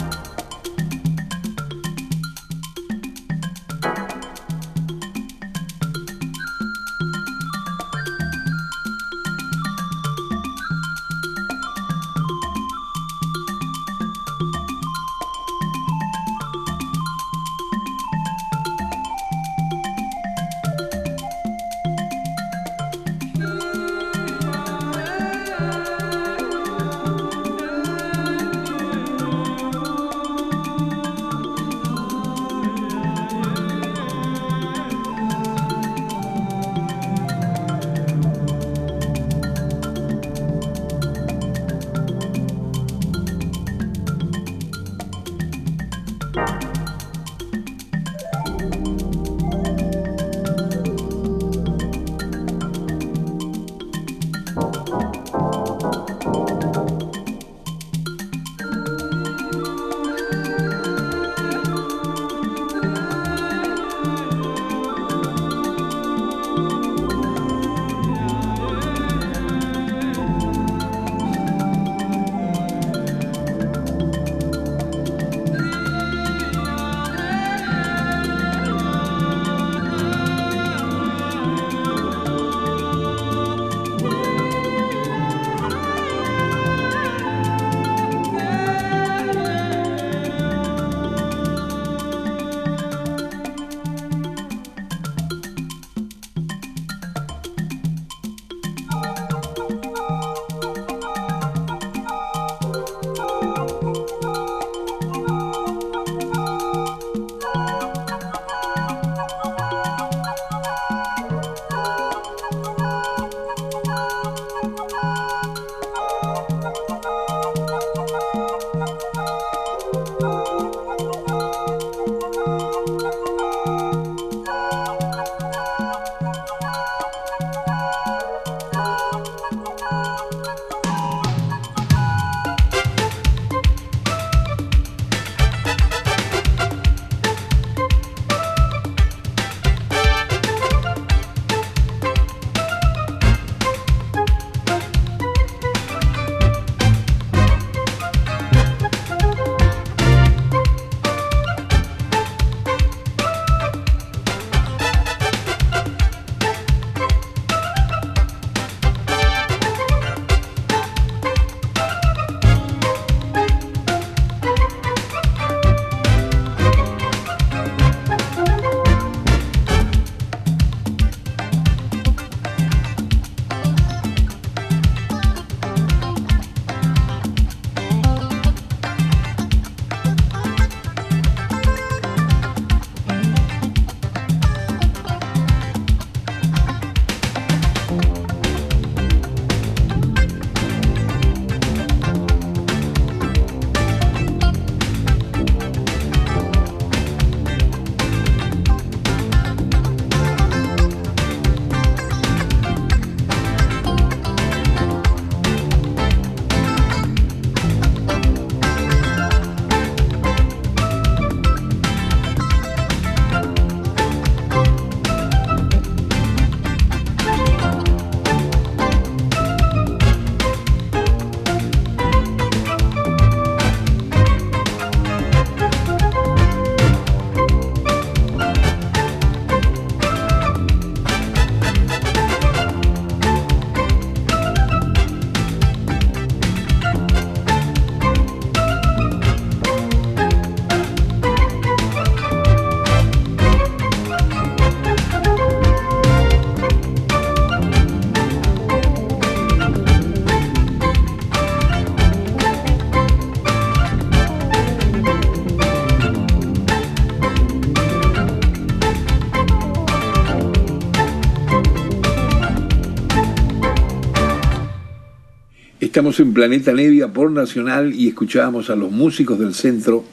Estamos 265.97 266.19
en 266.19 266.31
Planeta 266.31 266.73
Nevia 266.73 267.07
por 267.11 267.31
Nacional 267.31 267.91
y 267.91 268.09
escuchábamos 268.09 268.69
a 268.69 268.75
los 268.75 268.91
músicos 268.91 269.39
del 269.39 269.55
centro, 269.55 270.03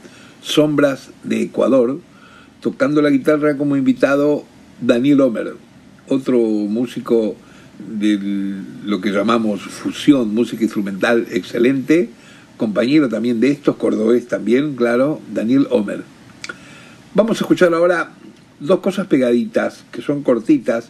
Sombras 0.40 1.10
de 1.24 1.42
Ecuador, 1.42 2.00
tocando 2.62 3.02
la 3.02 3.10
guitarra 3.10 3.58
como 3.58 3.76
invitado 3.76 4.46
Daniel 4.80 5.20
Homer, 5.20 5.56
otro 6.08 6.38
músico 6.38 7.36
de 7.78 8.18
lo 8.86 9.02
que 9.02 9.10
llamamos 9.10 9.60
fusión, 9.60 10.34
música 10.34 10.62
instrumental 10.62 11.26
excelente, 11.30 12.08
compañero 12.56 13.10
también 13.10 13.38
de 13.40 13.50
estos, 13.50 13.76
cordobés 13.76 14.26
también, 14.26 14.76
claro, 14.76 15.20
Daniel 15.34 15.66
Homer. 15.68 16.02
Vamos 17.12 17.42
a 17.42 17.44
escuchar 17.44 17.74
ahora 17.74 18.10
dos 18.58 18.80
cosas 18.80 19.06
pegaditas, 19.06 19.84
que 19.92 20.00
son 20.00 20.22
cortitas, 20.22 20.88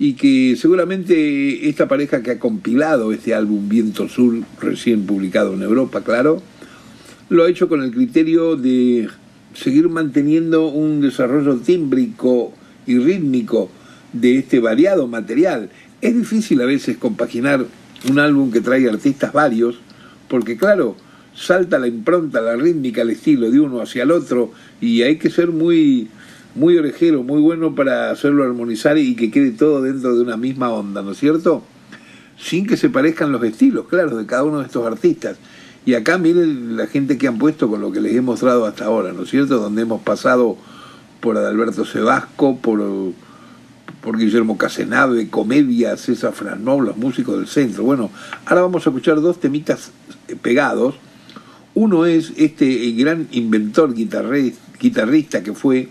y 0.00 0.14
que 0.14 0.56
seguramente 0.56 1.68
esta 1.68 1.86
pareja 1.86 2.22
que 2.22 2.30
ha 2.30 2.38
compilado 2.38 3.12
este 3.12 3.34
álbum 3.34 3.68
Viento 3.68 4.08
Sur, 4.08 4.34
recién 4.58 5.04
publicado 5.04 5.52
en 5.52 5.62
Europa, 5.62 6.02
claro, 6.02 6.42
lo 7.28 7.44
ha 7.44 7.50
hecho 7.50 7.68
con 7.68 7.82
el 7.82 7.92
criterio 7.92 8.56
de 8.56 9.10
seguir 9.52 9.90
manteniendo 9.90 10.68
un 10.68 11.02
desarrollo 11.02 11.58
tímbrico 11.58 12.54
y 12.86 12.98
rítmico 12.98 13.70
de 14.14 14.38
este 14.38 14.58
variado 14.58 15.06
material. 15.06 15.68
Es 16.00 16.16
difícil 16.16 16.62
a 16.62 16.64
veces 16.64 16.96
compaginar 16.96 17.66
un 18.08 18.18
álbum 18.18 18.50
que 18.50 18.62
trae 18.62 18.88
artistas 18.88 19.34
varios, 19.34 19.80
porque 20.28 20.56
claro, 20.56 20.96
salta 21.34 21.78
la 21.78 21.88
impronta, 21.88 22.40
la 22.40 22.56
rítmica, 22.56 23.02
el 23.02 23.10
estilo 23.10 23.50
de 23.50 23.60
uno 23.60 23.82
hacia 23.82 24.04
el 24.04 24.12
otro, 24.12 24.50
y 24.80 25.02
hay 25.02 25.18
que 25.18 25.28
ser 25.28 25.48
muy 25.48 26.08
muy 26.54 26.76
orejero, 26.76 27.22
muy 27.22 27.40
bueno 27.40 27.74
para 27.74 28.10
hacerlo 28.10 28.44
armonizar 28.44 28.98
y 28.98 29.14
que 29.14 29.30
quede 29.30 29.52
todo 29.52 29.82
dentro 29.82 30.14
de 30.14 30.22
una 30.22 30.36
misma 30.36 30.70
onda, 30.70 31.02
¿no 31.02 31.12
es 31.12 31.18
cierto? 31.18 31.62
Sin 32.38 32.66
que 32.66 32.76
se 32.76 32.88
parezcan 32.88 33.32
los 33.32 33.42
estilos, 33.44 33.86
claro, 33.88 34.16
de 34.16 34.26
cada 34.26 34.44
uno 34.44 34.60
de 34.60 34.66
estos 34.66 34.86
artistas. 34.86 35.36
Y 35.86 35.94
acá 35.94 36.18
miren 36.18 36.76
la 36.76 36.86
gente 36.86 37.18
que 37.18 37.28
han 37.28 37.38
puesto 37.38 37.68
con 37.68 37.80
lo 37.80 37.92
que 37.92 38.00
les 38.00 38.14
he 38.14 38.20
mostrado 38.20 38.66
hasta 38.66 38.84
ahora, 38.84 39.12
¿no 39.12 39.22
es 39.22 39.30
cierto? 39.30 39.58
Donde 39.58 39.82
hemos 39.82 40.02
pasado 40.02 40.56
por 41.20 41.36
Adalberto 41.36 41.84
Sebasco, 41.84 42.58
por, 42.58 42.82
por 44.02 44.18
Guillermo 44.18 44.58
Casenave, 44.58 45.28
Comedia, 45.30 45.96
César 45.96 46.32
Franov, 46.32 46.82
los 46.82 46.96
músicos 46.96 47.36
del 47.36 47.46
centro. 47.46 47.84
Bueno, 47.84 48.10
ahora 48.46 48.62
vamos 48.62 48.86
a 48.86 48.90
escuchar 48.90 49.20
dos 49.20 49.40
temitas 49.40 49.90
pegados. 50.42 50.96
Uno 51.74 52.04
es 52.04 52.32
este 52.36 52.90
gran 52.92 53.28
inventor 53.30 53.94
guitarrista 53.94 55.42
que 55.42 55.54
fue 55.54 55.88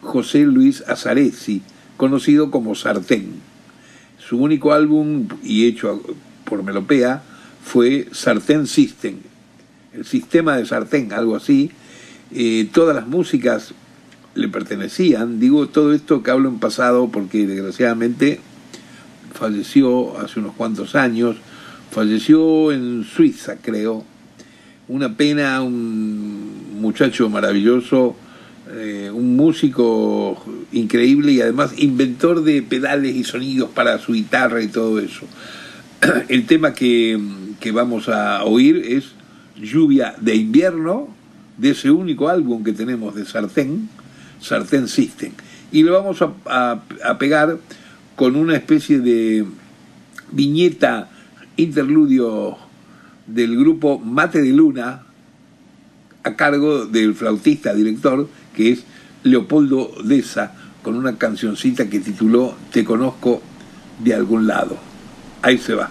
José 0.00 0.40
Luis 0.44 0.82
Azaresi, 0.86 1.62
conocido 1.96 2.50
como 2.50 2.74
Sartén. 2.74 3.34
Su 4.18 4.38
único 4.38 4.72
álbum, 4.72 5.28
y 5.42 5.66
hecho 5.66 6.02
por 6.44 6.62
Melopea, 6.62 7.22
fue 7.62 8.08
Sartén 8.12 8.66
System, 8.66 9.16
el 9.92 10.04
sistema 10.04 10.56
de 10.56 10.66
Sartén, 10.66 11.12
algo 11.12 11.36
así. 11.36 11.70
Eh, 12.32 12.68
todas 12.72 12.94
las 12.94 13.06
músicas 13.06 13.74
le 14.34 14.48
pertenecían. 14.48 15.40
Digo 15.40 15.68
todo 15.68 15.92
esto 15.92 16.22
que 16.22 16.30
hablo 16.30 16.48
en 16.48 16.58
pasado 16.58 17.08
porque 17.08 17.46
desgraciadamente 17.46 18.40
falleció 19.32 20.18
hace 20.18 20.40
unos 20.40 20.54
cuantos 20.54 20.94
años. 20.94 21.36
Falleció 21.90 22.72
en 22.72 23.04
Suiza, 23.04 23.56
creo. 23.56 24.04
Una 24.88 25.16
pena, 25.16 25.62
un 25.62 26.80
muchacho 26.80 27.28
maravilloso 27.28 28.16
eh, 28.68 29.12
un 29.14 29.36
músico 29.36 30.44
increíble 30.72 31.30
y 31.30 31.40
además 31.40 31.72
inventor 31.76 32.42
de 32.42 32.62
pedales 32.62 33.14
y 33.14 33.22
sonidos 33.22 33.70
para 33.70 33.98
su 33.98 34.12
guitarra 34.12 34.60
y 34.60 34.66
todo 34.66 34.98
eso. 34.98 35.24
El 36.28 36.46
tema 36.46 36.74
que, 36.74 37.20
vamos 37.72 38.08
a 38.08 38.42
oír 38.42 38.82
es 38.84 39.12
Lluvia 39.56 40.16
de 40.20 40.34
invierno, 40.34 41.08
de 41.56 41.70
ese 41.70 41.92
único 41.92 42.28
álbum 42.28 42.64
que 42.64 42.72
tenemos 42.72 43.14
de 43.14 43.24
Sartén, 43.24 43.88
Sartén 44.40 44.88
System. 44.88 45.32
Y 45.70 45.84
lo 45.84 45.92
vamos 45.92 46.20
a, 46.22 46.82
a 47.04 47.18
pegar 47.18 47.58
con 48.16 48.34
una 48.34 48.56
especie 48.56 48.98
de 48.98 49.44
viñeta 50.32 51.08
interludio 51.56 52.56
del 53.28 53.56
grupo 53.56 54.00
Mate 54.00 54.42
de 54.42 54.52
Luna, 54.52 55.02
a 56.24 56.34
cargo 56.34 56.86
del 56.86 57.14
flautista 57.14 57.72
director 57.72 58.28
que 58.56 58.72
es 58.72 58.84
Leopoldo 59.22 59.92
Deza, 60.02 60.54
con 60.82 60.96
una 60.96 61.16
cancioncita 61.16 61.88
que 61.88 62.00
tituló 62.00 62.56
Te 62.72 62.84
conozco 62.84 63.42
de 64.02 64.14
algún 64.14 64.46
lado. 64.46 64.76
Ahí 65.42 65.58
se 65.58 65.74
va. 65.74 65.90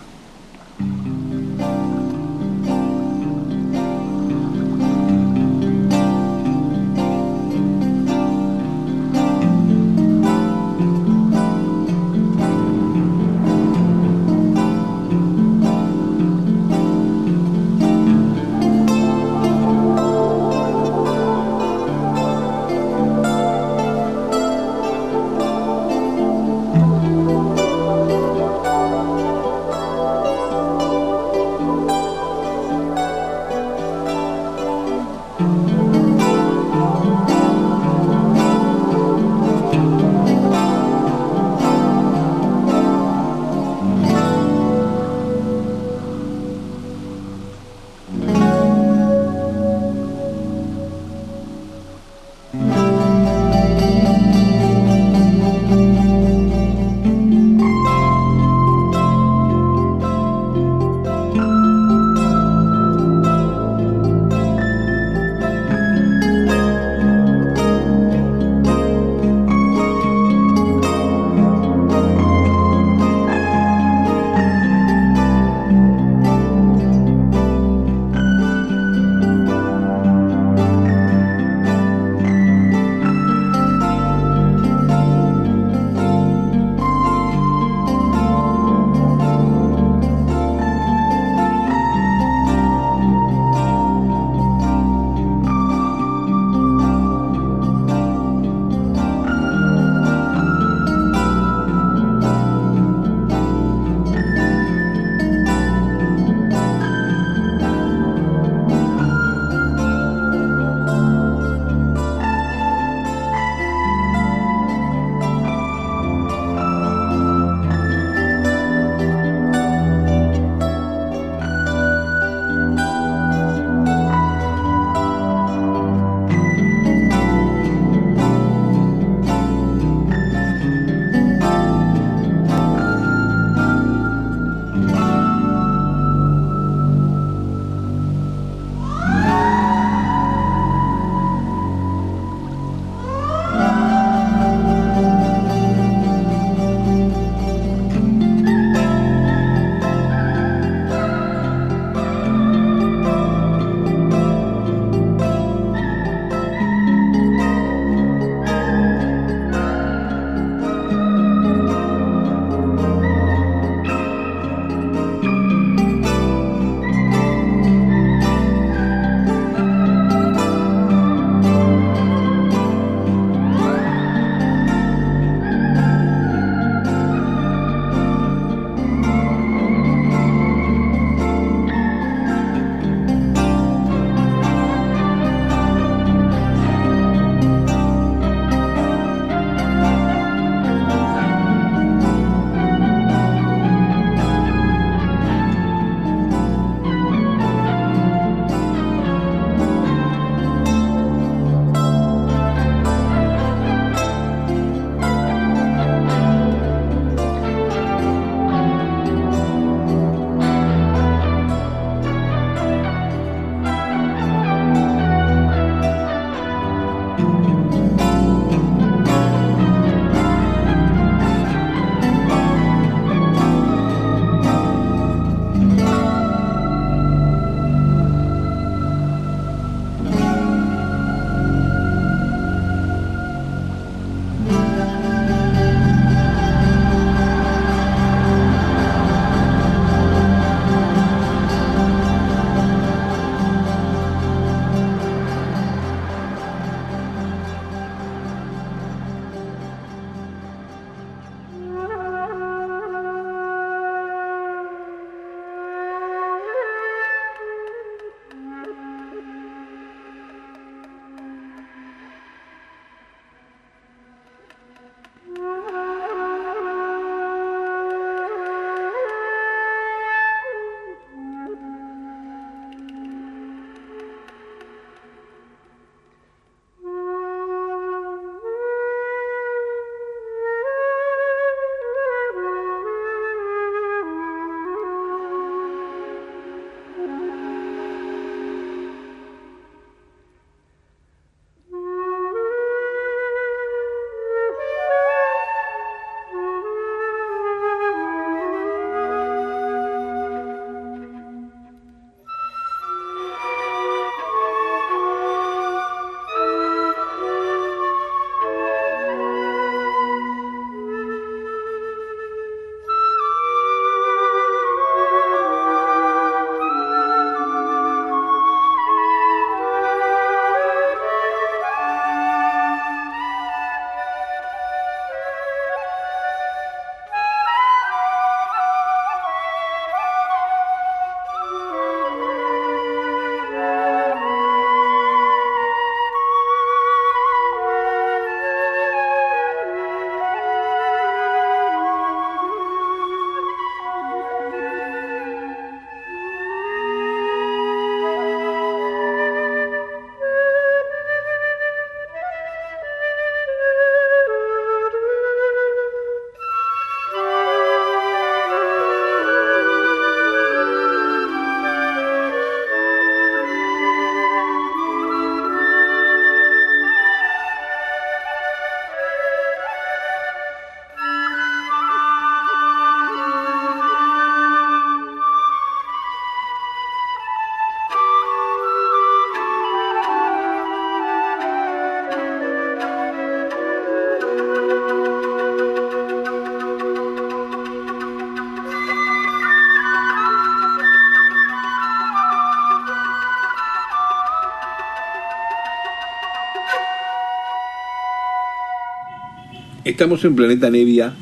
Estamos 399.95 400.25
en 400.25 400.35
Planeta 400.35 400.69
Nevia 400.69 401.13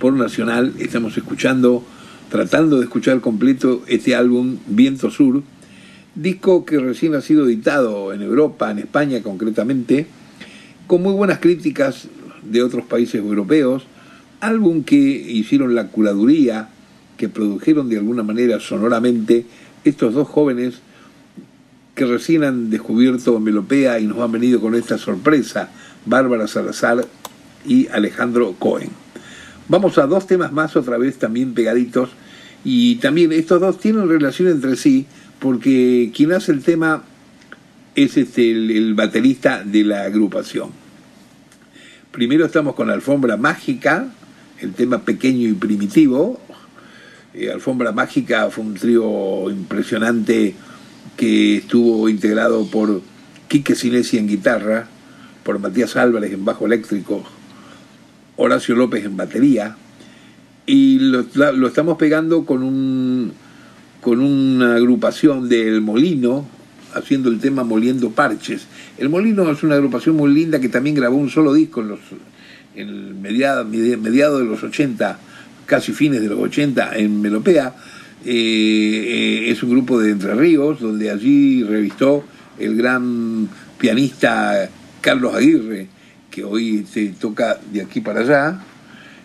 por 0.00 0.12
Nacional, 0.12 0.74
estamos 0.80 1.16
escuchando, 1.16 1.84
tratando 2.28 2.78
de 2.78 2.82
escuchar 2.82 3.20
completo 3.20 3.84
este 3.86 4.16
álbum 4.16 4.56
Viento 4.66 5.08
Sur, 5.12 5.44
disco 6.16 6.64
que 6.64 6.80
recién 6.80 7.14
ha 7.14 7.20
sido 7.20 7.46
editado 7.46 8.12
en 8.12 8.22
Europa, 8.22 8.72
en 8.72 8.80
España 8.80 9.22
concretamente, 9.22 10.08
con 10.88 11.00
muy 11.00 11.12
buenas 11.12 11.38
críticas 11.38 12.08
de 12.42 12.60
otros 12.64 12.84
países 12.86 13.20
europeos, 13.20 13.84
álbum 14.40 14.82
que 14.82 14.96
hicieron 14.96 15.76
la 15.76 15.86
curaduría, 15.86 16.70
que 17.16 17.28
produjeron 17.28 17.88
de 17.88 17.98
alguna 17.98 18.24
manera 18.24 18.58
sonoramente 18.58 19.46
estos 19.84 20.14
dos 20.14 20.26
jóvenes 20.26 20.80
que 21.94 22.04
recién 22.04 22.42
han 22.42 22.68
descubierto 22.68 23.38
Melopea 23.38 24.00
y 24.00 24.08
nos 24.08 24.18
han 24.18 24.32
venido 24.32 24.60
con 24.60 24.74
esta 24.74 24.98
sorpresa, 24.98 25.70
Bárbara 26.04 26.48
Salazar 26.48 27.04
y 27.64 27.88
Alejandro 27.88 28.54
Cohen. 28.58 28.90
Vamos 29.68 29.98
a 29.98 30.06
dos 30.06 30.26
temas 30.26 30.52
más 30.52 30.76
otra 30.76 30.96
vez 30.96 31.18
también 31.18 31.54
pegaditos 31.54 32.10
y 32.64 32.96
también 32.96 33.32
estos 33.32 33.60
dos 33.60 33.78
tienen 33.78 34.08
relación 34.08 34.48
entre 34.48 34.76
sí 34.76 35.06
porque 35.38 36.10
quien 36.14 36.32
hace 36.32 36.52
el 36.52 36.62
tema 36.62 37.04
es 37.94 38.16
este, 38.16 38.50
el, 38.50 38.94
baterista 38.94 39.62
de 39.64 39.84
la 39.84 40.02
agrupación. 40.02 40.70
Primero 42.12 42.46
estamos 42.46 42.74
con 42.74 42.90
Alfombra 42.90 43.36
Mágica, 43.36 44.08
el 44.60 44.72
tema 44.72 45.02
pequeño 45.02 45.48
y 45.48 45.52
primitivo. 45.52 46.40
Eh, 47.34 47.50
Alfombra 47.50 47.92
Mágica 47.92 48.48
fue 48.50 48.64
un 48.64 48.74
trío 48.74 49.50
impresionante 49.50 50.54
que 51.16 51.58
estuvo 51.58 52.08
integrado 52.08 52.66
por 52.66 53.02
Quique 53.48 53.74
Sinesi 53.74 54.18
en 54.18 54.28
guitarra, 54.28 54.88
por 55.42 55.58
Matías 55.58 55.96
Álvarez 55.96 56.32
en 56.32 56.44
bajo 56.44 56.66
eléctrico, 56.66 57.24
Horacio 58.38 58.74
López 58.74 59.04
en 59.04 59.16
batería, 59.16 59.76
y 60.64 60.98
lo, 60.98 61.66
estamos 61.66 61.96
pegando 61.98 62.44
con, 62.44 62.62
un, 62.62 63.32
con 64.00 64.20
una 64.20 64.76
agrupación 64.76 65.48
del 65.48 65.80
Molino, 65.80 66.46
haciendo 66.94 67.30
el 67.30 67.40
tema 67.40 67.64
Moliendo 67.64 68.10
Parches. 68.10 68.66
El 68.96 69.08
Molino 69.08 69.50
es 69.50 69.62
una 69.62 69.74
agrupación 69.74 70.16
muy 70.16 70.32
linda 70.32 70.60
que 70.60 70.68
también 70.68 70.96
grabó 70.96 71.16
un 71.16 71.30
solo 71.30 71.52
disco 71.52 71.80
en 71.80 71.88
los 71.88 72.00
en 72.74 73.20
mediado, 73.20 73.64
mediado 73.64 74.38
de 74.38 74.44
los 74.44 74.62
80, 74.62 75.18
casi 75.66 75.92
fines 75.92 76.20
de 76.20 76.28
los 76.28 76.38
80 76.38 76.96
en 76.96 77.20
Melopea. 77.20 77.74
Eh, 78.24 78.30
eh, 78.30 79.50
es 79.50 79.62
un 79.62 79.70
grupo 79.70 80.00
de 80.00 80.10
Entre 80.10 80.34
Ríos, 80.34 80.80
donde 80.80 81.10
allí 81.10 81.62
revistó 81.64 82.24
el 82.58 82.76
gran 82.76 83.48
pianista 83.78 84.68
Carlos 85.00 85.34
Aguirre, 85.34 85.88
hoy 86.44 86.86
se 86.90 87.08
toca 87.08 87.58
de 87.72 87.82
aquí 87.82 88.00
para 88.00 88.20
allá 88.20 88.60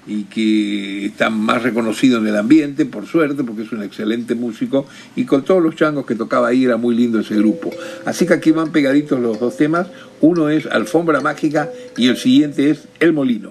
y 0.05 0.23
que 0.23 1.05
está 1.05 1.29
más 1.29 1.63
reconocido 1.63 2.19
en 2.19 2.27
el 2.27 2.35
ambiente, 2.35 2.85
por 2.85 3.05
suerte, 3.05 3.43
porque 3.43 3.61
es 3.61 3.71
un 3.71 3.83
excelente 3.83 4.35
músico, 4.35 4.85
y 5.15 5.25
con 5.25 5.45
todos 5.45 5.63
los 5.63 5.75
changos 5.75 6.05
que 6.05 6.15
tocaba 6.15 6.49
ahí 6.49 6.65
era 6.65 6.77
muy 6.77 6.95
lindo 6.95 7.19
ese 7.19 7.35
grupo. 7.35 7.71
Así 8.05 8.25
que 8.25 8.33
aquí 8.33 8.51
van 8.51 8.71
pegaditos 8.71 9.19
los 9.19 9.39
dos 9.39 9.55
temas, 9.55 9.87
uno 10.21 10.49
es 10.49 10.65
Alfombra 10.65 11.21
Mágica 11.21 11.69
y 11.95 12.07
el 12.07 12.17
siguiente 12.17 12.69
es 12.69 12.87
El 12.99 13.13
Molino. 13.13 13.49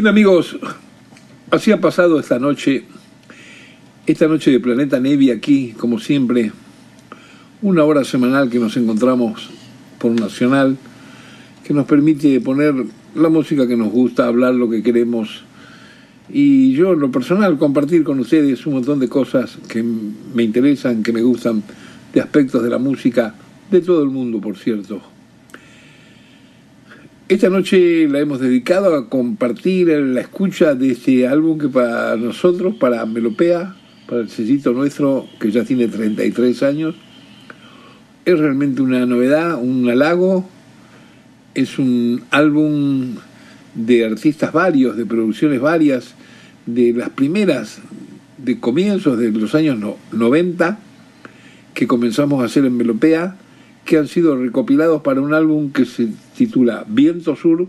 Bien 0.00 0.08
amigos, 0.08 0.56
así 1.50 1.72
ha 1.72 1.78
pasado 1.78 2.18
esta 2.18 2.38
noche, 2.38 2.84
esta 4.06 4.28
noche 4.28 4.50
de 4.50 4.58
Planeta 4.58 4.98
Nevi 4.98 5.30
aquí, 5.30 5.74
como 5.76 5.98
siempre, 5.98 6.52
una 7.60 7.84
hora 7.84 8.02
semanal 8.04 8.48
que 8.48 8.58
nos 8.58 8.78
encontramos 8.78 9.50
por 9.98 10.12
Nacional, 10.12 10.78
que 11.62 11.74
nos 11.74 11.84
permite 11.84 12.40
poner 12.40 12.76
la 13.14 13.28
música 13.28 13.68
que 13.68 13.76
nos 13.76 13.92
gusta, 13.92 14.26
hablar 14.26 14.54
lo 14.54 14.70
que 14.70 14.82
queremos 14.82 15.44
y 16.30 16.72
yo 16.72 16.94
en 16.94 17.00
lo 17.00 17.10
personal 17.10 17.58
compartir 17.58 18.02
con 18.02 18.20
ustedes 18.20 18.64
un 18.64 18.72
montón 18.72 19.00
de 19.00 19.08
cosas 19.10 19.58
que 19.68 19.82
me 19.82 20.42
interesan, 20.42 21.02
que 21.02 21.12
me 21.12 21.20
gustan, 21.20 21.62
de 22.14 22.22
aspectos 22.22 22.62
de 22.62 22.70
la 22.70 22.78
música, 22.78 23.34
de 23.70 23.82
todo 23.82 24.02
el 24.02 24.08
mundo, 24.08 24.40
por 24.40 24.56
cierto. 24.56 25.09
Esta 27.30 27.48
noche 27.48 28.08
la 28.08 28.18
hemos 28.18 28.40
dedicado 28.40 28.96
a 28.96 29.08
compartir 29.08 29.86
la 29.86 30.20
escucha 30.20 30.74
de 30.74 30.90
este 30.90 31.28
álbum 31.28 31.58
que 31.58 31.68
para 31.68 32.16
nosotros, 32.16 32.74
para 32.74 33.06
Melopea, 33.06 33.76
para 34.08 34.22
el 34.22 34.28
sellito 34.28 34.72
nuestro, 34.72 35.28
que 35.38 35.52
ya 35.52 35.62
tiene 35.62 35.86
33 35.86 36.60
años, 36.64 36.96
es 38.24 38.36
realmente 38.36 38.82
una 38.82 39.06
novedad, 39.06 39.62
un 39.62 39.88
halago. 39.88 40.44
Es 41.54 41.78
un 41.78 42.24
álbum 42.32 43.14
de 43.76 44.06
artistas 44.06 44.52
varios, 44.52 44.96
de 44.96 45.06
producciones 45.06 45.60
varias, 45.60 46.16
de 46.66 46.92
las 46.94 47.10
primeras, 47.10 47.78
de 48.38 48.58
comienzos 48.58 49.16
de 49.20 49.30
los 49.30 49.54
años 49.54 49.78
90, 50.10 50.80
que 51.74 51.86
comenzamos 51.86 52.42
a 52.42 52.46
hacer 52.46 52.64
en 52.64 52.76
Melopea 52.76 53.36
que 53.84 53.98
han 53.98 54.08
sido 54.08 54.36
recopilados 54.36 55.02
para 55.02 55.20
un 55.20 55.34
álbum 55.34 55.72
que 55.72 55.84
se 55.84 56.08
titula 56.36 56.84
Viento 56.88 57.36
Sur. 57.36 57.66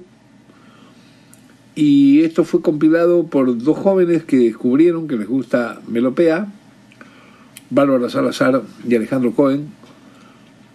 Y 1.74 2.22
esto 2.22 2.44
fue 2.44 2.62
compilado 2.62 3.26
por 3.26 3.58
dos 3.58 3.78
jóvenes 3.78 4.24
que 4.24 4.38
descubrieron 4.38 5.08
que 5.08 5.16
les 5.16 5.28
gusta 5.28 5.82
Melopea, 5.88 6.48
Bárbara 7.70 8.10
Salazar 8.10 8.62
y 8.88 8.96
Alejandro 8.96 9.32
Cohen, 9.32 9.70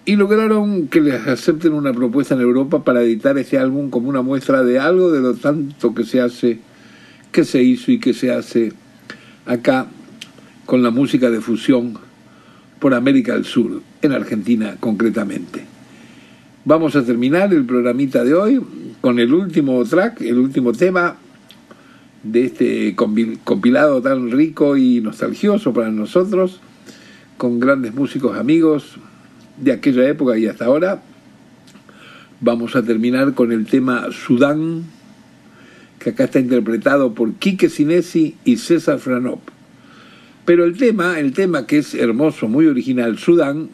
y 0.06 0.16
lograron 0.16 0.88
que 0.88 1.00
les 1.00 1.26
acepten 1.26 1.74
una 1.74 1.92
propuesta 1.92 2.34
en 2.34 2.40
Europa 2.40 2.82
para 2.84 3.02
editar 3.02 3.36
este 3.38 3.58
álbum 3.58 3.90
como 3.90 4.08
una 4.08 4.22
muestra 4.22 4.62
de 4.62 4.78
algo 4.78 5.12
de 5.12 5.20
lo 5.20 5.34
tanto 5.34 5.94
que 5.94 6.04
se 6.04 6.20
hace, 6.20 6.60
que 7.32 7.44
se 7.44 7.62
hizo 7.62 7.90
y 7.90 7.98
que 7.98 8.14
se 8.14 8.32
hace 8.32 8.72
acá 9.44 9.86
con 10.64 10.82
la 10.82 10.90
música 10.90 11.30
de 11.30 11.40
fusión 11.40 12.05
por 12.78 12.94
América 12.94 13.34
del 13.34 13.44
Sur, 13.44 13.82
en 14.02 14.12
Argentina 14.12 14.76
concretamente. 14.78 15.64
Vamos 16.64 16.96
a 16.96 17.04
terminar 17.04 17.54
el 17.54 17.64
programita 17.64 18.24
de 18.24 18.34
hoy 18.34 18.60
con 19.00 19.18
el 19.18 19.32
último 19.32 19.84
track, 19.84 20.20
el 20.22 20.38
último 20.38 20.72
tema 20.72 21.16
de 22.22 22.44
este 22.44 22.96
compilado 22.96 24.02
tan 24.02 24.30
rico 24.30 24.76
y 24.76 25.00
nostalgioso 25.00 25.72
para 25.72 25.90
nosotros, 25.90 26.60
con 27.36 27.60
grandes 27.60 27.94
músicos 27.94 28.36
amigos 28.36 28.96
de 29.58 29.72
aquella 29.72 30.08
época 30.08 30.36
y 30.38 30.46
hasta 30.46 30.64
ahora. 30.64 31.02
Vamos 32.40 32.76
a 32.76 32.82
terminar 32.82 33.34
con 33.34 33.52
el 33.52 33.66
tema 33.66 34.08
Sudán, 34.10 34.84
que 35.98 36.10
acá 36.10 36.24
está 36.24 36.40
interpretado 36.40 37.14
por 37.14 37.32
Quique 37.34 37.68
Sinesi 37.68 38.36
y 38.44 38.56
César 38.56 38.98
Franop. 38.98 39.55
Pero 40.46 40.64
el 40.64 40.76
tema, 40.76 41.18
el 41.18 41.32
tema 41.32 41.66
que 41.66 41.78
es 41.78 41.92
hermoso, 41.92 42.46
muy 42.46 42.68
original, 42.68 43.18
Sudán, 43.18 43.68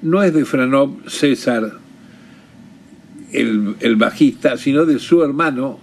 no 0.00 0.22
es 0.22 0.32
de 0.32 0.44
Franov 0.44 0.96
César, 1.08 1.72
el, 3.32 3.96
bajista, 3.96 4.56
sino 4.56 4.86
de 4.86 5.00
su 5.00 5.24
hermano 5.24 5.80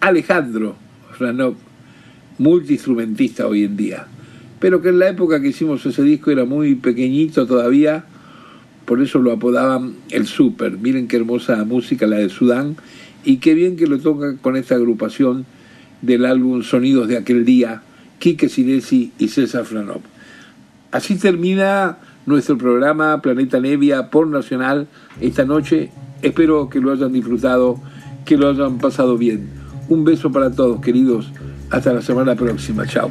Alejandro 0.00 0.74
Franov, 1.18 1.54
multiinstrumentista 2.38 3.46
hoy 3.46 3.64
en 3.64 3.76
día. 3.76 4.06
Pero 4.58 4.80
que 4.80 4.88
en 4.88 4.98
la 4.98 5.10
época 5.10 5.42
que 5.42 5.48
hicimos 5.48 5.84
ese 5.84 6.02
disco 6.02 6.30
era 6.30 6.46
muy 6.46 6.74
pequeñito 6.74 7.46
todavía, 7.46 8.06
por 8.86 9.02
eso 9.02 9.18
lo 9.18 9.32
apodaban 9.32 9.96
el 10.10 10.26
Super. 10.26 10.78
Miren 10.78 11.08
qué 11.08 11.16
hermosa 11.16 11.62
música 11.66 12.06
la 12.06 12.16
de 12.16 12.30
Sudán 12.30 12.76
y 13.22 13.36
qué 13.36 13.52
bien 13.52 13.76
que 13.76 13.86
lo 13.86 13.98
toca 13.98 14.34
con 14.38 14.56
esta 14.56 14.76
agrupación 14.76 15.44
del 16.00 16.24
álbum 16.24 16.62
Sonidos 16.62 17.06
de 17.06 17.18
aquel 17.18 17.44
día 17.44 17.82
Quique 18.22 18.48
Sinesi 18.48 19.10
y 19.18 19.26
César 19.26 19.64
Franov. 19.64 20.00
Así 20.92 21.16
termina 21.16 21.98
nuestro 22.24 22.56
programa 22.56 23.20
Planeta 23.20 23.58
Nevia 23.58 24.10
por 24.10 24.28
Nacional 24.28 24.86
esta 25.20 25.44
noche. 25.44 25.90
Espero 26.22 26.68
que 26.68 26.78
lo 26.78 26.92
hayan 26.92 27.12
disfrutado, 27.12 27.80
que 28.24 28.36
lo 28.36 28.48
hayan 28.48 28.78
pasado 28.78 29.18
bien. 29.18 29.48
Un 29.88 30.04
beso 30.04 30.30
para 30.30 30.52
todos, 30.52 30.80
queridos. 30.80 31.32
Hasta 31.68 31.92
la 31.92 32.00
semana 32.00 32.36
próxima. 32.36 32.86
Chao. 32.86 33.10